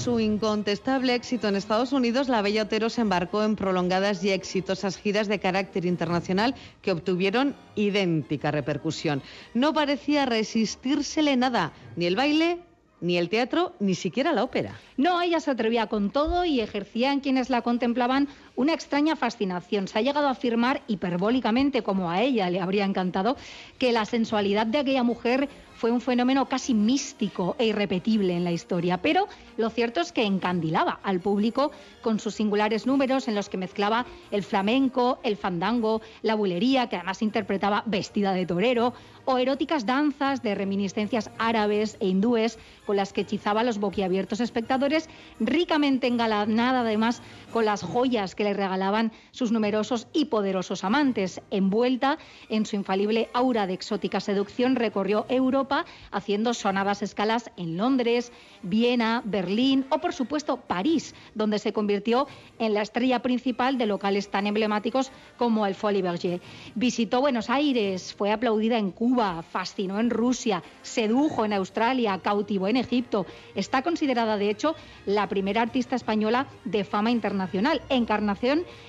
Su 0.01 0.19
incontestable 0.19 1.15
éxito 1.15 1.47
en 1.49 1.57
Estados 1.57 1.93
Unidos, 1.93 2.31
la 2.31 2.41
Bella 2.41 2.63
Otero 2.63 2.89
se 2.89 3.03
embarcó 3.03 3.45
en 3.45 3.55
prolongadas 3.55 4.25
y 4.25 4.31
exitosas 4.31 4.97
giras 4.97 5.29
de 5.29 5.41
carácter 5.41 5.85
internacional 5.85 6.55
que 6.81 6.93
obtuvieron 6.93 7.55
idéntica 7.75 8.51
repercusión. 8.51 9.23
No 9.53 9.75
parecía 9.75 10.25
resistírsele 10.25 11.37
nada, 11.37 11.73
ni 11.97 12.07
el 12.07 12.17
baile, 12.17 12.61
ni 13.03 13.19
el 13.19 13.29
teatro, 13.29 13.75
ni 13.79 13.95
siquiera 13.95 14.33
la 14.33 14.43
ópera. 14.43 14.81
No, 14.97 15.21
ella 15.21 15.39
se 15.39 15.51
atrevía 15.51 15.87
con 15.87 16.11
todo 16.11 16.47
y 16.47 16.61
ejercía 16.61 17.13
en 17.13 17.21
quienes 17.21 17.51
la 17.51 17.61
contemplaban 17.61 18.29
una 18.61 18.75
extraña 18.75 19.17
fascinación. 19.17 19.89
Se 19.89 19.99
ha 19.99 20.03
llegado 20.03 20.29
a 20.29 20.33
afirmar 20.33 20.83
hiperbólicamente, 20.87 21.83
como 21.83 22.11
a 22.11 22.21
ella 22.21 22.51
le 22.51 22.61
habría 22.61 22.85
encantado, 22.85 23.39
que 23.79 23.91
la 23.91 24.05
sensualidad 24.05 24.67
de 24.67 24.77
aquella 24.77 25.03
mujer 25.03 25.49
fue 25.81 25.91
un 25.91 26.03
fenómeno 26.03 26.47
casi 26.47 26.75
místico 26.75 27.57
e 27.59 27.65
irrepetible 27.65 28.37
en 28.37 28.45
la 28.45 28.53
historia, 28.53 28.99
pero 28.99 29.29
lo 29.57 29.71
cierto 29.71 30.03
es 30.03 30.13
que 30.13 30.25
encandilaba 30.25 31.01
al 31.03 31.21
público 31.21 31.71
con 32.03 32.21
sus 32.21 32.35
singulares 32.35 32.87
números 32.87 33.29
en 33.29 33.35
los 33.35 33.49
que 33.49 33.57
mezclaba 33.57 34.05
el 34.31 34.43
flamenco, 34.43 35.21
el 35.23 35.39
fandango, 35.39 36.03
la 36.21 36.35
bulería, 36.35 36.91
que 36.91 36.97
además 36.97 37.23
interpretaba 37.23 37.83
vestida 37.87 38.35
de 38.35 38.45
torero, 38.45 38.93
o 39.25 39.39
eróticas 39.39 39.87
danzas 39.87 40.43
de 40.43 40.55
reminiscencias 40.55 41.31
árabes 41.39 41.97
e 42.01 42.09
hindúes 42.09 42.59
con 42.85 42.97
las 42.97 43.15
que 43.15 43.23
hechizaba 43.23 43.61
a 43.63 43.65
los 43.65 43.79
boquiabiertos 43.79 44.41
espectadores, 44.41 45.09
ricamente 45.39 46.09
engalanada 46.09 46.81
además 46.81 47.23
con 47.55 47.65
las 47.65 47.83
joyas 47.83 48.35
que 48.35 48.45
le 48.51 48.55
regalaban 48.55 49.13
sus 49.31 49.53
numerosos 49.53 50.09
y 50.13 50.27
poderosos 50.27 50.83
amantes. 50.83 51.41
Envuelta 51.51 52.19
en 52.49 52.67
su 52.67 52.75
infalible 52.75 53.29
aura 53.33 53.67
de 53.67 53.75
exótica 53.75 54.19
seducción, 54.19 54.75
recorrió 54.75 55.25
Europa 55.29 55.85
haciendo 56.11 56.53
sonadas 56.53 57.03
escalas 57.03 57.51
en 57.57 57.77
Londres, 57.77 58.33
Viena, 58.63 59.23
Berlín 59.25 59.87
o 59.91 59.99
por 59.99 60.13
supuesto 60.13 60.57
París, 60.57 61.15
donde 61.35 61.61
se 61.61 61.73
convirtió 61.73 62.27
en 62.59 62.75
la 62.75 62.83
estrella 62.83 63.21
principal 63.21 63.79
de 63.79 63.87
locales 63.87 64.31
tan 64.31 64.47
emblemáticos 64.49 65.13
como 65.37 65.65
el 65.65 65.77
Folie 65.77 66.03
Berger. 66.03 66.41
Visitó 66.75 67.21
Buenos 67.21 67.51
Aires, 67.51 68.13
fue 68.15 68.33
aplaudida 68.33 68.79
en 68.79 68.91
Cuba, 68.91 69.43
fascinó 69.43 70.01
en 70.01 70.11
Rusia, 70.11 70.63
sedujo 70.83 71.45
en 71.45 71.53
Australia, 71.53 72.19
cautivó 72.23 72.67
en 72.67 72.77
Egipto. 72.77 73.27
Está 73.55 73.83
considerada, 73.83 74.37
de 74.37 74.51
hecho, 74.51 74.75
la 75.07 75.29
primera 75.29 75.63
artista 75.63 75.95
española 75.95 76.49
de 76.65 76.83
fama 76.83 77.13
internacional, 77.13 77.83
encarnación 77.89 78.40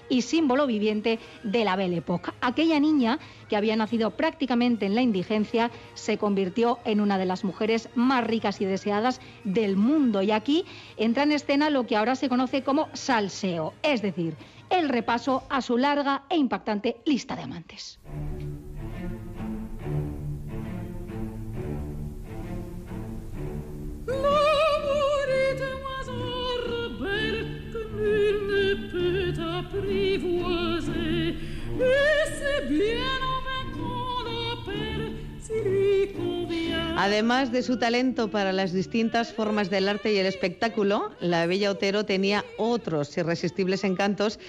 y 0.10 0.22
símbolo 0.22 0.68
viviente 0.68 1.20
de 1.44 1.64
la 1.66 1.76
Belle 1.76 1.98
Époque. 1.98 2.32
Aquella 2.42 2.80
niña 2.80 3.20
que 3.50 3.56
había 3.56 3.76
nacido 3.76 4.12
prácticamente 4.12 4.86
en 4.86 4.96
la 4.96 5.02
indigencia 5.02 5.72
se 5.94 6.18
convirtió 6.18 6.80
en 6.86 7.02
una 7.02 7.18
de 7.18 7.26
las 7.26 7.44
mujeres 7.44 7.90
más 7.96 8.26
ricas 8.26 8.62
y 8.62 8.66
deseadas 8.66 9.20
del 9.44 9.76
mundo. 9.76 10.22
Y 10.22 10.32
aquí 10.32 10.66
entra 10.98 11.24
en 11.24 11.32
escena 11.32 11.70
lo 11.70 11.86
que 11.86 11.96
ahora 11.96 12.16
se 12.16 12.30
conoce 12.30 12.64
como 12.64 12.88
salseo, 12.94 13.74
es 13.84 14.02
decir, 14.02 14.36
el 14.70 14.90
repaso 14.90 15.44
a 15.50 15.62
su 15.62 15.78
larga 15.78 16.24
e 16.30 16.38
impactante 16.38 17.02
lista 17.06 17.36
de 17.36 17.44
amantes. 17.44 18.00
Además 36.98 37.52
de 37.52 37.64
su 37.64 37.78
talento 37.78 38.30
para 38.30 38.52
las 38.52 38.74
distintas 38.74 39.34
formas 39.34 39.70
del 39.70 39.90
arte 39.90 40.14
y 40.14 40.18
el 40.18 40.26
espectáculo, 40.28 41.12
la 41.20 41.46
bella 41.48 41.72
Otero 41.72 42.06
tenía 42.06 42.46
otros 42.58 43.18
irresistibles 43.18 43.84
encantos 43.84 44.40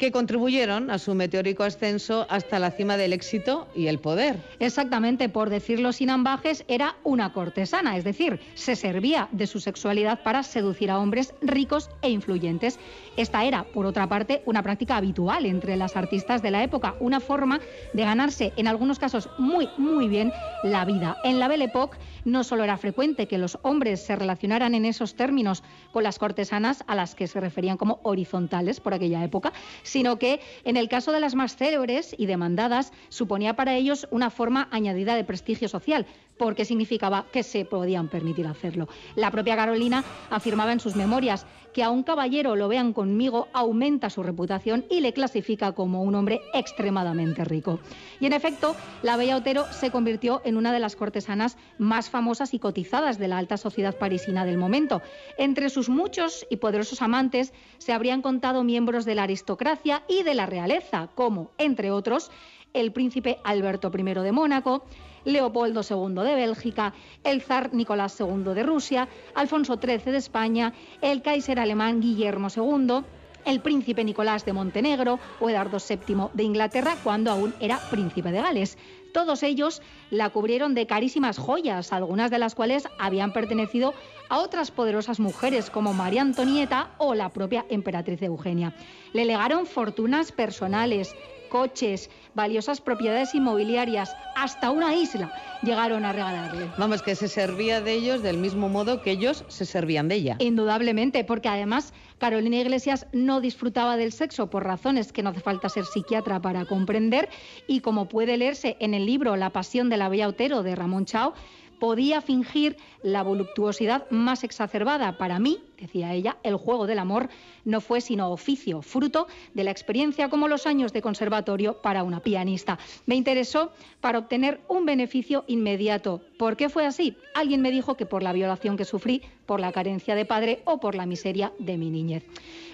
que 0.00 0.10
contribuyeron 0.10 0.90
a 0.90 0.98
su 0.98 1.14
meteórico 1.14 1.62
ascenso 1.62 2.26
hasta 2.30 2.58
la 2.58 2.70
cima 2.70 2.96
del 2.96 3.12
éxito 3.12 3.68
y 3.76 3.88
el 3.88 3.98
poder. 3.98 4.38
Exactamente, 4.58 5.28
por 5.28 5.50
decirlo 5.50 5.92
sin 5.92 6.08
ambajes, 6.08 6.64
era 6.68 6.96
una 7.04 7.34
cortesana, 7.34 7.98
es 7.98 8.04
decir, 8.04 8.40
se 8.54 8.76
servía 8.76 9.28
de 9.30 9.46
su 9.46 9.60
sexualidad 9.60 10.22
para 10.22 10.42
seducir 10.42 10.90
a 10.90 10.98
hombres 10.98 11.34
ricos 11.42 11.90
e 12.00 12.08
influyentes. 12.08 12.78
Esta 13.18 13.44
era, 13.44 13.64
por 13.64 13.84
otra 13.84 14.08
parte, 14.08 14.42
una 14.46 14.62
práctica 14.62 14.96
habitual 14.96 15.44
entre 15.44 15.76
las 15.76 15.94
artistas 15.96 16.40
de 16.40 16.50
la 16.50 16.62
época, 16.62 16.94
una 16.98 17.20
forma 17.20 17.60
de 17.92 18.02
ganarse, 18.02 18.54
en 18.56 18.68
algunos 18.68 18.98
casos 18.98 19.28
muy, 19.36 19.68
muy 19.76 20.08
bien, 20.08 20.32
la 20.64 20.86
vida. 20.86 21.18
En 21.24 21.38
la 21.38 21.48
Belle 21.48 21.64
Époque 21.64 21.98
no 22.24 22.44
solo 22.44 22.64
era 22.64 22.76
frecuente 22.76 23.26
que 23.26 23.38
los 23.38 23.58
hombres 23.62 24.04
se 24.04 24.16
relacionaran 24.16 24.74
en 24.74 24.84
esos 24.84 25.14
términos 25.14 25.62
con 25.92 26.02
las 26.02 26.18
cortesanas 26.18 26.84
a 26.86 26.94
las 26.94 27.14
que 27.14 27.26
se 27.26 27.40
referían 27.40 27.76
como 27.76 28.00
horizontales 28.02 28.80
por 28.80 28.94
aquella 28.94 29.24
época, 29.24 29.52
sino 29.82 30.18
que 30.18 30.40
en 30.64 30.76
el 30.76 30.88
caso 30.88 31.12
de 31.12 31.20
las 31.20 31.34
más 31.34 31.56
célebres 31.56 32.14
y 32.18 32.26
demandadas 32.26 32.92
suponía 33.08 33.54
para 33.54 33.74
ellos 33.74 34.06
una 34.10 34.30
forma 34.30 34.68
añadida 34.70 35.14
de 35.14 35.24
prestigio 35.24 35.68
social, 35.68 36.06
porque 36.38 36.64
significaba 36.64 37.26
que 37.30 37.42
se 37.42 37.64
podían 37.64 38.08
permitir 38.08 38.46
hacerlo. 38.46 38.88
La 39.14 39.30
propia 39.30 39.56
Carolina 39.56 40.04
afirmaba 40.30 40.72
en 40.72 40.80
sus 40.80 40.96
memorias 40.96 41.46
que 41.72 41.84
a 41.84 41.90
un 41.90 42.02
caballero 42.02 42.56
lo 42.56 42.68
vean 42.68 42.92
conmigo 42.92 43.48
aumenta 43.52 44.10
su 44.10 44.22
reputación 44.22 44.84
y 44.90 45.00
le 45.00 45.12
clasifica 45.12 45.72
como 45.72 46.02
un 46.02 46.14
hombre 46.14 46.40
extremadamente 46.52 47.44
rico. 47.44 47.80
Y 48.20 48.26
en 48.26 48.32
efecto, 48.32 48.74
la 49.02 49.16
Bella 49.16 49.36
Otero 49.36 49.66
se 49.70 49.90
convirtió 49.90 50.42
en 50.44 50.56
una 50.56 50.72
de 50.72 50.80
las 50.80 50.96
cortesanas 50.96 51.56
más 51.78 52.09
famosas 52.10 52.52
y 52.52 52.58
cotizadas 52.58 53.18
de 53.18 53.28
la 53.28 53.38
alta 53.38 53.56
sociedad 53.56 53.96
parisina 53.96 54.44
del 54.44 54.58
momento. 54.58 55.00
Entre 55.38 55.70
sus 55.70 55.88
muchos 55.88 56.46
y 56.50 56.56
poderosos 56.56 57.02
amantes 57.02 57.52
se 57.78 57.92
habrían 57.92 58.22
contado 58.22 58.64
miembros 58.64 59.04
de 59.04 59.14
la 59.14 59.22
aristocracia 59.22 60.02
y 60.08 60.22
de 60.22 60.34
la 60.34 60.46
realeza, 60.46 61.08
como, 61.14 61.52
entre 61.58 61.90
otros, 61.90 62.30
el 62.72 62.92
príncipe 62.92 63.38
Alberto 63.44 63.90
I 63.96 64.02
de 64.02 64.32
Mónaco, 64.32 64.84
Leopoldo 65.24 65.82
II 65.88 66.22
de 66.22 66.34
Bélgica, 66.34 66.94
el 67.24 67.42
zar 67.42 67.74
Nicolás 67.74 68.18
II 68.20 68.54
de 68.54 68.62
Rusia, 68.62 69.08
Alfonso 69.34 69.78
XIII 69.80 70.12
de 70.12 70.18
España, 70.18 70.72
el 71.00 71.22
kaiser 71.22 71.58
alemán 71.58 72.00
Guillermo 72.00 72.48
II, 72.54 73.04
el 73.44 73.60
príncipe 73.60 74.04
Nicolás 74.04 74.44
de 74.44 74.52
Montenegro 74.52 75.18
o 75.40 75.50
Eduardo 75.50 75.78
VII 75.78 76.28
de 76.34 76.42
Inglaterra 76.42 76.96
cuando 77.02 77.30
aún 77.30 77.54
era 77.60 77.78
príncipe 77.90 78.32
de 78.32 78.40
Gales. 78.40 78.78
Todos 79.12 79.42
ellos 79.42 79.82
la 80.10 80.30
cubrieron 80.30 80.74
de 80.74 80.86
carísimas 80.86 81.36
joyas, 81.36 81.92
algunas 81.92 82.30
de 82.30 82.38
las 82.38 82.54
cuales 82.54 82.84
habían 82.98 83.32
pertenecido 83.32 83.92
a 84.28 84.38
otras 84.38 84.70
poderosas 84.70 85.18
mujeres 85.18 85.68
como 85.70 85.92
María 85.92 86.22
Antonieta 86.22 86.90
o 86.98 87.14
la 87.14 87.30
propia 87.30 87.66
emperatriz 87.68 88.22
Eugenia. 88.22 88.72
Le 89.12 89.24
legaron 89.24 89.66
fortunas 89.66 90.30
personales, 90.30 91.14
coches, 91.50 92.08
valiosas 92.34 92.80
propiedades 92.80 93.34
inmobiliarias, 93.34 94.16
hasta 94.34 94.70
una 94.70 94.94
isla 94.94 95.30
llegaron 95.62 96.06
a 96.06 96.14
regalarle. 96.14 96.70
Vamos, 96.78 97.02
que 97.02 97.14
se 97.14 97.28
servía 97.28 97.82
de 97.82 97.92
ellos 97.92 98.22
del 98.22 98.38
mismo 98.38 98.70
modo 98.70 99.02
que 99.02 99.10
ellos 99.10 99.44
se 99.48 99.66
servían 99.66 100.08
de 100.08 100.14
ella. 100.14 100.36
Indudablemente, 100.38 101.22
porque 101.24 101.50
además 101.50 101.92
Carolina 102.16 102.56
Iglesias 102.56 103.06
no 103.12 103.42
disfrutaba 103.42 103.98
del 103.98 104.12
sexo 104.12 104.48
por 104.48 104.64
razones 104.64 105.12
que 105.12 105.22
no 105.22 105.30
hace 105.30 105.40
falta 105.40 105.68
ser 105.68 105.84
psiquiatra 105.84 106.40
para 106.40 106.64
comprender 106.64 107.28
y 107.66 107.80
como 107.80 108.08
puede 108.08 108.38
leerse 108.38 108.76
en 108.80 108.94
el 108.94 109.04
libro 109.04 109.36
La 109.36 109.50
pasión 109.50 109.90
de 109.90 109.98
la 109.98 110.08
Bella 110.08 110.28
Otero 110.28 110.62
de 110.62 110.74
Ramón 110.74 111.04
Chao, 111.04 111.34
podía 111.80 112.20
fingir 112.20 112.76
la 113.02 113.22
voluptuosidad 113.22 114.08
más 114.10 114.44
exacerbada. 114.44 115.18
Para 115.18 115.40
mí, 115.40 115.58
decía 115.80 116.12
ella, 116.12 116.36
el 116.42 116.56
juego 116.56 116.86
del 116.86 116.98
amor 116.98 117.28
no 117.64 117.80
fue 117.80 118.00
sino 118.00 118.30
oficio, 118.30 118.82
fruto 118.82 119.26
de 119.54 119.64
la 119.64 119.70
experiencia 119.70 120.28
como 120.28 120.48
los 120.48 120.66
años 120.66 120.92
de 120.92 121.02
conservatorio 121.02 121.80
para 121.82 122.02
una 122.02 122.20
pianista. 122.20 122.78
Me 123.06 123.14
interesó 123.14 123.72
para 124.00 124.18
obtener 124.18 124.60
un 124.68 124.86
beneficio 124.86 125.44
inmediato. 125.46 126.20
¿Por 126.38 126.56
qué 126.56 126.68
fue 126.68 126.86
así? 126.86 127.16
Alguien 127.34 127.62
me 127.62 127.70
dijo 127.70 127.96
que 127.96 128.06
por 128.06 128.22
la 128.22 128.32
violación 128.32 128.76
que 128.76 128.84
sufrí, 128.84 129.22
por 129.46 129.60
la 129.60 129.72
carencia 129.72 130.14
de 130.14 130.24
padre 130.24 130.62
o 130.64 130.78
por 130.78 130.94
la 130.94 131.06
miseria 131.06 131.52
de 131.58 131.76
mi 131.76 131.90
niñez. 131.90 132.24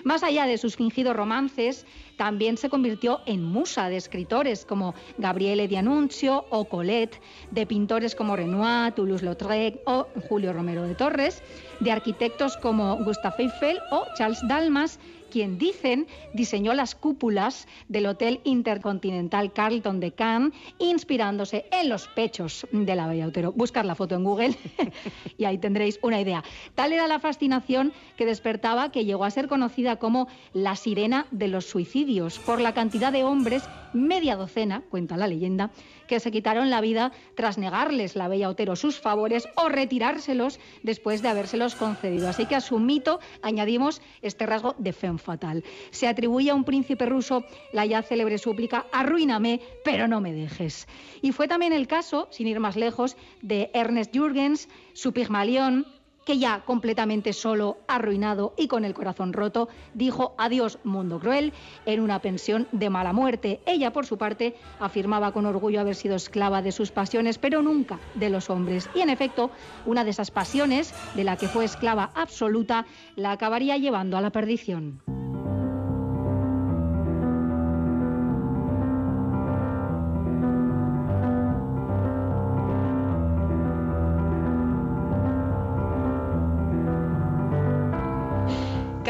Más 0.04 0.22
allá 0.22 0.46
de 0.46 0.58
sus 0.58 0.76
fingidos 0.76 1.16
romances, 1.16 1.86
también 2.16 2.56
se 2.56 2.68
convirtió 2.68 3.20
en 3.26 3.42
musa 3.42 3.88
de 3.88 3.96
escritores 3.96 4.64
como 4.64 4.94
Gabriele 5.18 5.68
D'Annunzio 5.68 6.44
o 6.50 6.66
Colette, 6.66 7.20
de 7.50 7.66
pintores 7.66 8.14
como 8.14 8.36
Renoir, 8.36 8.92
Toulouse-Lautrec 8.92 9.80
o 9.86 10.06
Julio 10.28 10.52
Romero 10.52 10.82
de 10.82 10.94
Torres, 10.94 11.42
de 11.78 11.90
arquitectos 11.90 12.56
como 12.56 12.96
Gustave 12.96 13.44
Eiffel 13.44 13.82
o 13.90 14.06
Charles 14.14 14.46
Dalmas 14.46 14.98
quien 15.36 15.58
dicen 15.58 16.06
diseñó 16.32 16.72
las 16.72 16.94
cúpulas 16.94 17.68
del 17.88 18.06
Hotel 18.06 18.40
Intercontinental 18.44 19.52
Carlton 19.52 20.00
de 20.00 20.12
Cannes, 20.12 20.54
inspirándose 20.78 21.66
en 21.72 21.90
los 21.90 22.08
pechos 22.08 22.66
de 22.72 22.96
la 22.96 23.06
Bella 23.06 23.26
Otero. 23.26 23.52
Buscar 23.52 23.84
la 23.84 23.94
foto 23.94 24.14
en 24.14 24.24
Google 24.24 24.56
y 25.36 25.44
ahí 25.44 25.58
tendréis 25.58 25.98
una 26.00 26.22
idea. 26.22 26.42
Tal 26.74 26.94
era 26.94 27.06
la 27.06 27.20
fascinación 27.20 27.92
que 28.16 28.24
despertaba 28.24 28.90
que 28.90 29.04
llegó 29.04 29.24
a 29.24 29.30
ser 29.30 29.46
conocida 29.46 29.96
como 29.96 30.26
la 30.54 30.74
sirena 30.74 31.26
de 31.30 31.48
los 31.48 31.66
suicidios 31.66 32.38
por 32.38 32.58
la 32.58 32.72
cantidad 32.72 33.12
de 33.12 33.24
hombres, 33.24 33.62
media 33.92 34.36
docena, 34.36 34.84
cuenta 34.88 35.18
la 35.18 35.26
leyenda, 35.26 35.70
que 36.06 36.20
se 36.20 36.30
quitaron 36.30 36.70
la 36.70 36.80
vida 36.80 37.12
tras 37.34 37.58
negarles 37.58 38.16
la 38.16 38.28
Bella 38.28 38.48
Otero 38.48 38.74
sus 38.76 38.98
favores 38.98 39.48
o 39.56 39.68
retirárselos 39.68 40.60
después 40.82 41.20
de 41.20 41.28
habérselos 41.28 41.74
concedido. 41.74 42.28
Así 42.28 42.46
que 42.46 42.54
a 42.54 42.60
su 42.60 42.78
mito 42.78 43.20
añadimos 43.42 44.00
este 44.22 44.46
rasgo 44.46 44.74
de 44.78 44.92
fe 44.92 45.08
fatal. 45.26 45.64
Se 45.90 46.08
atribuye 46.08 46.50
a 46.50 46.54
un 46.54 46.64
príncipe 46.64 47.04
ruso 47.04 47.44
la 47.72 47.84
ya 47.84 48.02
célebre 48.02 48.38
súplica 48.38 48.86
Arruíname, 48.92 49.60
pero 49.84 50.08
no 50.08 50.20
me 50.20 50.32
dejes. 50.32 50.86
Y 51.20 51.32
fue 51.32 51.48
también 51.48 51.72
el 51.72 51.86
caso, 51.86 52.28
sin 52.30 52.46
ir 52.46 52.60
más 52.60 52.76
lejos, 52.76 53.16
de 53.42 53.70
Ernest 53.74 54.14
Jürgens, 54.14 54.68
su 54.94 55.12
Pigmalión, 55.12 55.86
que 56.26 56.38
ya 56.38 56.60
completamente 56.66 57.32
solo, 57.32 57.78
arruinado 57.86 58.52
y 58.58 58.66
con 58.66 58.84
el 58.84 58.92
corazón 58.92 59.32
roto, 59.32 59.68
dijo 59.94 60.34
adiós 60.36 60.78
mundo 60.84 61.20
cruel 61.20 61.54
en 61.86 62.00
una 62.00 62.20
pensión 62.20 62.66
de 62.72 62.90
mala 62.90 63.14
muerte. 63.14 63.60
Ella, 63.64 63.92
por 63.92 64.04
su 64.04 64.18
parte, 64.18 64.56
afirmaba 64.80 65.32
con 65.32 65.46
orgullo 65.46 65.80
haber 65.80 65.94
sido 65.94 66.16
esclava 66.16 66.60
de 66.62 66.72
sus 66.72 66.90
pasiones, 66.90 67.38
pero 67.38 67.62
nunca 67.62 67.98
de 68.14 68.28
los 68.28 68.50
hombres. 68.50 68.90
Y 68.94 69.00
en 69.00 69.08
efecto, 69.08 69.50
una 69.86 70.02
de 70.02 70.10
esas 70.10 70.32
pasiones, 70.32 70.92
de 71.14 71.24
la 71.24 71.36
que 71.36 71.48
fue 71.48 71.64
esclava 71.64 72.10
absoluta, 72.14 72.86
la 73.14 73.30
acabaría 73.30 73.76
llevando 73.76 74.16
a 74.16 74.20
la 74.20 74.30
perdición. 74.30 75.00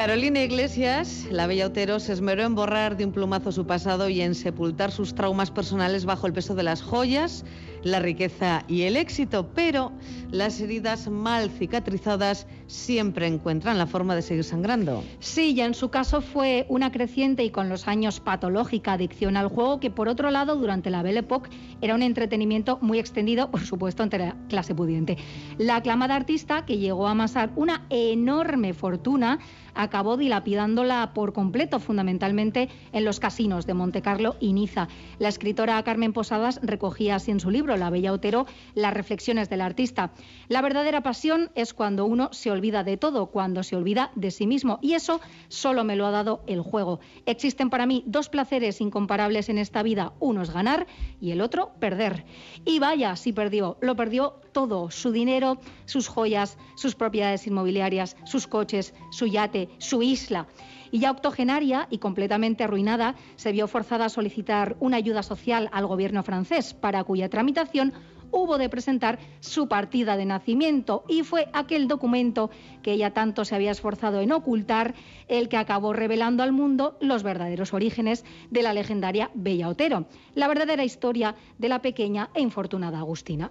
Carolina 0.06 0.40
Iglesias, 0.44 1.26
la 1.32 1.48
bella 1.48 1.66
Otero, 1.66 1.98
se 1.98 2.12
esmeró 2.12 2.44
en 2.44 2.54
borrar 2.54 2.96
de 2.96 3.04
un 3.04 3.10
plumazo 3.10 3.50
su 3.50 3.66
pasado 3.66 4.08
y 4.08 4.20
en 4.20 4.36
sepultar 4.36 4.92
sus 4.92 5.16
traumas 5.16 5.50
personales 5.50 6.04
bajo 6.04 6.28
el 6.28 6.32
peso 6.32 6.54
de 6.54 6.62
las 6.62 6.80
joyas, 6.80 7.44
la 7.82 8.00
riqueza 8.00 8.64
y 8.68 8.82
el 8.82 8.96
éxito, 8.96 9.50
pero 9.54 9.92
las 10.30 10.60
heridas 10.60 11.08
mal 11.08 11.50
cicatrizadas 11.50 12.46
siempre 12.66 13.26
encuentran 13.26 13.78
la 13.78 13.86
forma 13.86 14.14
de 14.14 14.22
seguir 14.22 14.44
sangrando. 14.44 15.04
Sí, 15.20 15.54
ya 15.54 15.66
en 15.66 15.74
su 15.74 15.88
caso 15.88 16.20
fue 16.20 16.66
una 16.68 16.90
creciente 16.90 17.44
y 17.44 17.50
con 17.50 17.68
los 17.68 17.88
años 17.88 18.20
patológica 18.20 18.94
adicción 18.94 19.36
al 19.36 19.48
juego 19.48 19.80
que 19.80 19.90
por 19.90 20.08
otro 20.08 20.30
lado 20.30 20.56
durante 20.56 20.90
la 20.90 21.02
Belle 21.02 21.20
Époque 21.20 21.50
era 21.80 21.94
un 21.94 22.02
entretenimiento 22.02 22.78
muy 22.80 22.98
extendido, 22.98 23.50
por 23.50 23.60
supuesto, 23.60 24.02
entre 24.02 24.26
la 24.26 24.36
clase 24.48 24.74
pudiente. 24.74 25.16
La 25.58 25.76
aclamada 25.76 26.14
artista, 26.14 26.64
que 26.64 26.78
llegó 26.78 27.06
a 27.06 27.12
amasar 27.12 27.50
una 27.56 27.86
enorme 27.90 28.74
fortuna, 28.74 29.38
acabó 29.74 30.16
dilapidándola 30.16 31.12
por 31.14 31.32
completo, 31.32 31.78
fundamentalmente 31.78 32.68
en 32.92 33.04
los 33.04 33.20
casinos 33.20 33.66
de 33.66 33.74
Montecarlo 33.74 34.36
y 34.40 34.52
Niza. 34.52 34.88
La 35.18 35.28
escritora 35.28 35.82
Carmen 35.82 36.12
Posadas 36.12 36.60
recogía 36.62 37.16
así 37.16 37.30
en 37.30 37.40
su 37.40 37.50
libro 37.50 37.75
La 37.76 37.90
Bella 37.90 38.12
Otero 38.12 38.46
las 38.74 38.94
reflexiones 38.94 39.48
del 39.48 39.60
artista. 39.60 40.12
La 40.48 40.62
verdadera 40.62 41.02
pasión 41.02 41.50
es 41.54 41.74
cuando 41.74 42.04
uno 42.04 42.30
se 42.32 42.50
olvida 42.50 42.84
de 42.84 42.96
todo, 42.96 43.26
cuando 43.26 43.62
se 43.62 43.76
olvida 43.76 44.10
de 44.14 44.30
sí 44.30 44.46
mismo. 44.46 44.78
Y 44.82 44.94
eso 44.94 45.20
solo 45.48 45.84
me 45.84 45.96
lo 45.96 46.06
ha 46.06 46.10
dado 46.10 46.42
el 46.46 46.60
juego. 46.60 47.00
Existen 47.26 47.70
para 47.70 47.86
mí 47.86 48.04
dos 48.06 48.28
placeres 48.28 48.80
incomparables 48.80 49.48
en 49.48 49.58
esta 49.58 49.82
vida. 49.82 50.12
Uno 50.20 50.42
es 50.42 50.50
ganar 50.50 50.86
y 51.20 51.30
el 51.30 51.40
otro 51.40 51.72
perder. 51.78 52.24
Y 52.64 52.78
vaya, 52.78 53.16
si 53.16 53.32
perdió. 53.32 53.76
Lo 53.80 53.96
perdió 53.96 54.40
todo. 54.56 54.90
Su 54.90 55.12
dinero, 55.12 55.58
sus 55.84 56.08
joyas, 56.08 56.56
sus 56.76 56.94
propiedades 56.94 57.46
inmobiliarias, 57.46 58.16
sus 58.24 58.46
coches, 58.46 58.94
su 59.10 59.26
yate, 59.26 59.68
su 59.76 60.02
isla 60.02 60.46
y 60.90 61.00
ya 61.00 61.10
octogenaria 61.10 61.88
y 61.90 61.98
completamente 61.98 62.64
arruinada, 62.64 63.16
se 63.34 63.52
vio 63.52 63.68
forzada 63.68 64.06
a 64.06 64.08
solicitar 64.08 64.78
una 64.80 64.96
ayuda 64.96 65.22
social 65.22 65.68
al 65.72 65.86
gobierno 65.86 66.22
francés, 66.22 66.72
para 66.72 67.04
cuya 67.04 67.28
tramitación 67.28 67.92
hubo 68.30 68.56
de 68.56 68.70
presentar 68.70 69.18
su 69.40 69.68
partida 69.68 70.16
de 70.16 70.24
nacimiento 70.24 71.04
y 71.06 71.22
fue 71.22 71.50
aquel 71.52 71.86
documento 71.86 72.48
que 72.82 72.92
ella 72.92 73.12
tanto 73.12 73.44
se 73.44 73.56
había 73.56 73.72
esforzado 73.72 74.22
en 74.22 74.32
ocultar 74.32 74.94
el 75.28 75.50
que 75.50 75.58
acabó 75.58 75.92
revelando 75.92 76.42
al 76.42 76.52
mundo 76.52 76.96
los 77.02 77.22
verdaderos 77.22 77.74
orígenes 77.74 78.24
de 78.50 78.62
la 78.62 78.72
legendaria 78.72 79.30
Bella 79.34 79.68
Otero, 79.68 80.06
la 80.34 80.48
verdadera 80.48 80.82
historia 80.82 81.34
de 81.58 81.68
la 81.68 81.82
pequeña 81.82 82.30
e 82.32 82.40
infortunada 82.40 83.00
Agustina. 83.00 83.50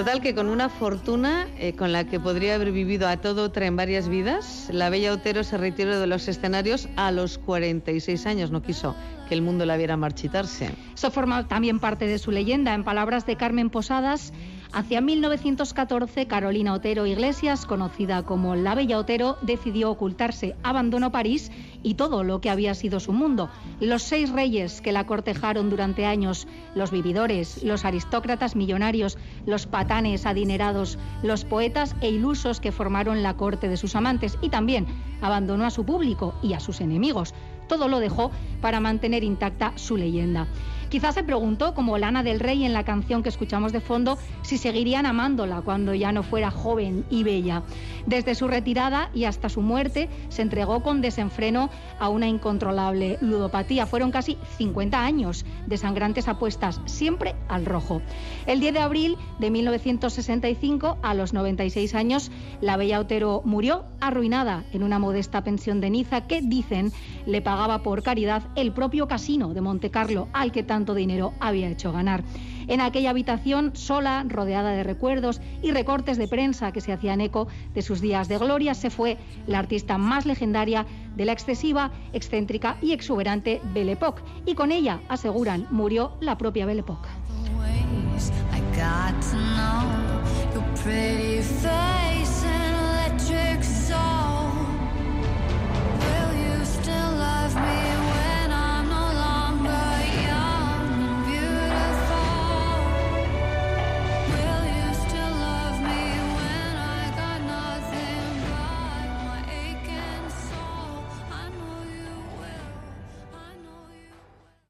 Total 0.00 0.22
que 0.22 0.34
con 0.34 0.48
una 0.48 0.70
fortuna 0.70 1.46
eh, 1.58 1.74
con 1.74 1.92
la 1.92 2.04
que 2.04 2.18
podría 2.18 2.54
haber 2.54 2.72
vivido 2.72 3.06
a 3.06 3.18
todo 3.18 3.44
otra 3.44 3.66
en 3.66 3.76
varias 3.76 4.08
vidas, 4.08 4.70
la 4.72 4.88
bella 4.88 5.12
Otero 5.12 5.44
se 5.44 5.58
retiró 5.58 6.00
de 6.00 6.06
los 6.06 6.26
escenarios 6.26 6.88
a 6.96 7.10
los 7.10 7.36
46 7.36 8.24
años. 8.24 8.50
No 8.50 8.62
quiso 8.62 8.96
que 9.28 9.34
el 9.34 9.42
mundo 9.42 9.66
la 9.66 9.76
viera 9.76 9.98
marchitarse. 9.98 10.70
Eso 10.94 11.10
forma 11.10 11.46
también 11.48 11.80
parte 11.80 12.06
de 12.06 12.18
su 12.18 12.30
leyenda. 12.30 12.72
En 12.72 12.82
palabras 12.82 13.26
de 13.26 13.36
Carmen 13.36 13.68
Posadas, 13.68 14.32
Hacia 14.72 15.00
1914, 15.00 16.26
Carolina 16.28 16.74
Otero 16.74 17.04
Iglesias, 17.04 17.66
conocida 17.66 18.22
como 18.22 18.54
la 18.54 18.76
Bella 18.76 18.98
Otero, 18.98 19.36
decidió 19.42 19.90
ocultarse, 19.90 20.54
abandonó 20.62 21.10
París 21.10 21.50
y 21.82 21.94
todo 21.94 22.22
lo 22.22 22.40
que 22.40 22.50
había 22.50 22.74
sido 22.74 23.00
su 23.00 23.12
mundo. 23.12 23.50
Los 23.80 24.04
seis 24.04 24.30
reyes 24.30 24.80
que 24.80 24.92
la 24.92 25.06
cortejaron 25.06 25.70
durante 25.70 26.06
años, 26.06 26.46
los 26.76 26.92
vividores, 26.92 27.64
los 27.64 27.84
aristócratas 27.84 28.54
millonarios, 28.54 29.18
los 29.44 29.66
patanes 29.66 30.24
adinerados, 30.24 30.98
los 31.24 31.44
poetas 31.44 31.96
e 32.00 32.10
ilusos 32.10 32.60
que 32.60 32.70
formaron 32.70 33.24
la 33.24 33.34
corte 33.34 33.68
de 33.68 33.76
sus 33.76 33.96
amantes 33.96 34.38
y 34.40 34.50
también 34.50 34.86
abandonó 35.20 35.64
a 35.64 35.70
su 35.70 35.84
público 35.84 36.34
y 36.44 36.52
a 36.52 36.60
sus 36.60 36.80
enemigos. 36.80 37.34
Todo 37.66 37.88
lo 37.88 37.98
dejó 37.98 38.30
para 38.60 38.78
mantener 38.78 39.24
intacta 39.24 39.72
su 39.74 39.96
leyenda. 39.96 40.46
Quizás 40.90 41.14
se 41.14 41.22
preguntó, 41.22 41.72
como 41.72 41.98
Lana 41.98 42.24
del 42.24 42.40
Rey 42.40 42.64
en 42.64 42.72
la 42.72 42.82
canción 42.82 43.22
que 43.22 43.28
escuchamos 43.28 43.70
de 43.70 43.80
fondo, 43.80 44.18
si 44.42 44.58
seguirían 44.58 45.06
amándola 45.06 45.62
cuando 45.62 45.94
ya 45.94 46.10
no 46.10 46.24
fuera 46.24 46.50
joven 46.50 47.04
y 47.08 47.22
bella. 47.22 47.62
Desde 48.06 48.34
su 48.34 48.48
retirada 48.48 49.08
y 49.14 49.24
hasta 49.24 49.48
su 49.48 49.62
muerte, 49.62 50.08
se 50.30 50.42
entregó 50.42 50.82
con 50.82 51.00
desenfreno 51.00 51.70
a 52.00 52.08
una 52.08 52.26
incontrolable 52.26 53.18
ludopatía. 53.20 53.86
Fueron 53.86 54.10
casi 54.10 54.36
50 54.58 55.00
años 55.00 55.44
de 55.68 55.76
sangrantes 55.76 56.26
apuestas, 56.26 56.80
siempre 56.86 57.36
al 57.46 57.66
rojo. 57.66 58.02
El 58.46 58.58
10 58.58 58.74
de 58.74 58.80
abril 58.80 59.16
de 59.38 59.50
1965, 59.50 60.98
a 61.02 61.14
los 61.14 61.32
96 61.32 61.94
años, 61.94 62.32
la 62.60 62.76
bella 62.76 62.98
Otero 62.98 63.42
murió 63.44 63.84
arruinada 64.00 64.64
en 64.72 64.82
una 64.82 64.98
modesta 64.98 65.44
pensión 65.44 65.80
de 65.80 65.90
Niza 65.90 66.26
que, 66.26 66.42
dicen, 66.42 66.90
le 67.26 67.42
pagaba 67.42 67.84
por 67.84 68.02
caridad 68.02 68.42
el 68.56 68.72
propio 68.72 69.06
casino 69.06 69.54
de 69.54 69.60
Montecarlo 69.60 70.26
al 70.32 70.50
que 70.50 70.64
tanto 70.80 70.94
dinero 70.94 71.34
había 71.40 71.68
hecho 71.68 71.92
ganar. 71.92 72.24
En 72.66 72.80
aquella 72.80 73.10
habitación, 73.10 73.72
sola, 73.74 74.24
rodeada 74.26 74.70
de 74.70 74.82
recuerdos 74.82 75.42
y 75.60 75.72
recortes 75.72 76.16
de 76.16 76.26
prensa 76.26 76.72
que 76.72 76.80
se 76.80 76.90
hacían 76.90 77.20
eco 77.20 77.48
de 77.74 77.82
sus 77.82 78.00
días 78.00 78.28
de 78.28 78.38
gloria, 78.38 78.72
se 78.72 78.88
fue 78.88 79.18
la 79.46 79.58
artista 79.58 79.98
más 79.98 80.24
legendaria 80.24 80.86
de 81.16 81.26
la 81.26 81.32
excesiva, 81.32 81.90
excéntrica 82.14 82.78
y 82.80 82.92
exuberante 82.92 83.60
Belle 83.74 83.92
Époque. 83.92 84.22
Y 84.46 84.54
con 84.54 84.72
ella, 84.72 85.00
aseguran, 85.10 85.66
murió 85.70 86.12
la 86.20 86.38
propia 86.38 86.64
Belle 86.64 86.80
Époque. 86.80 87.08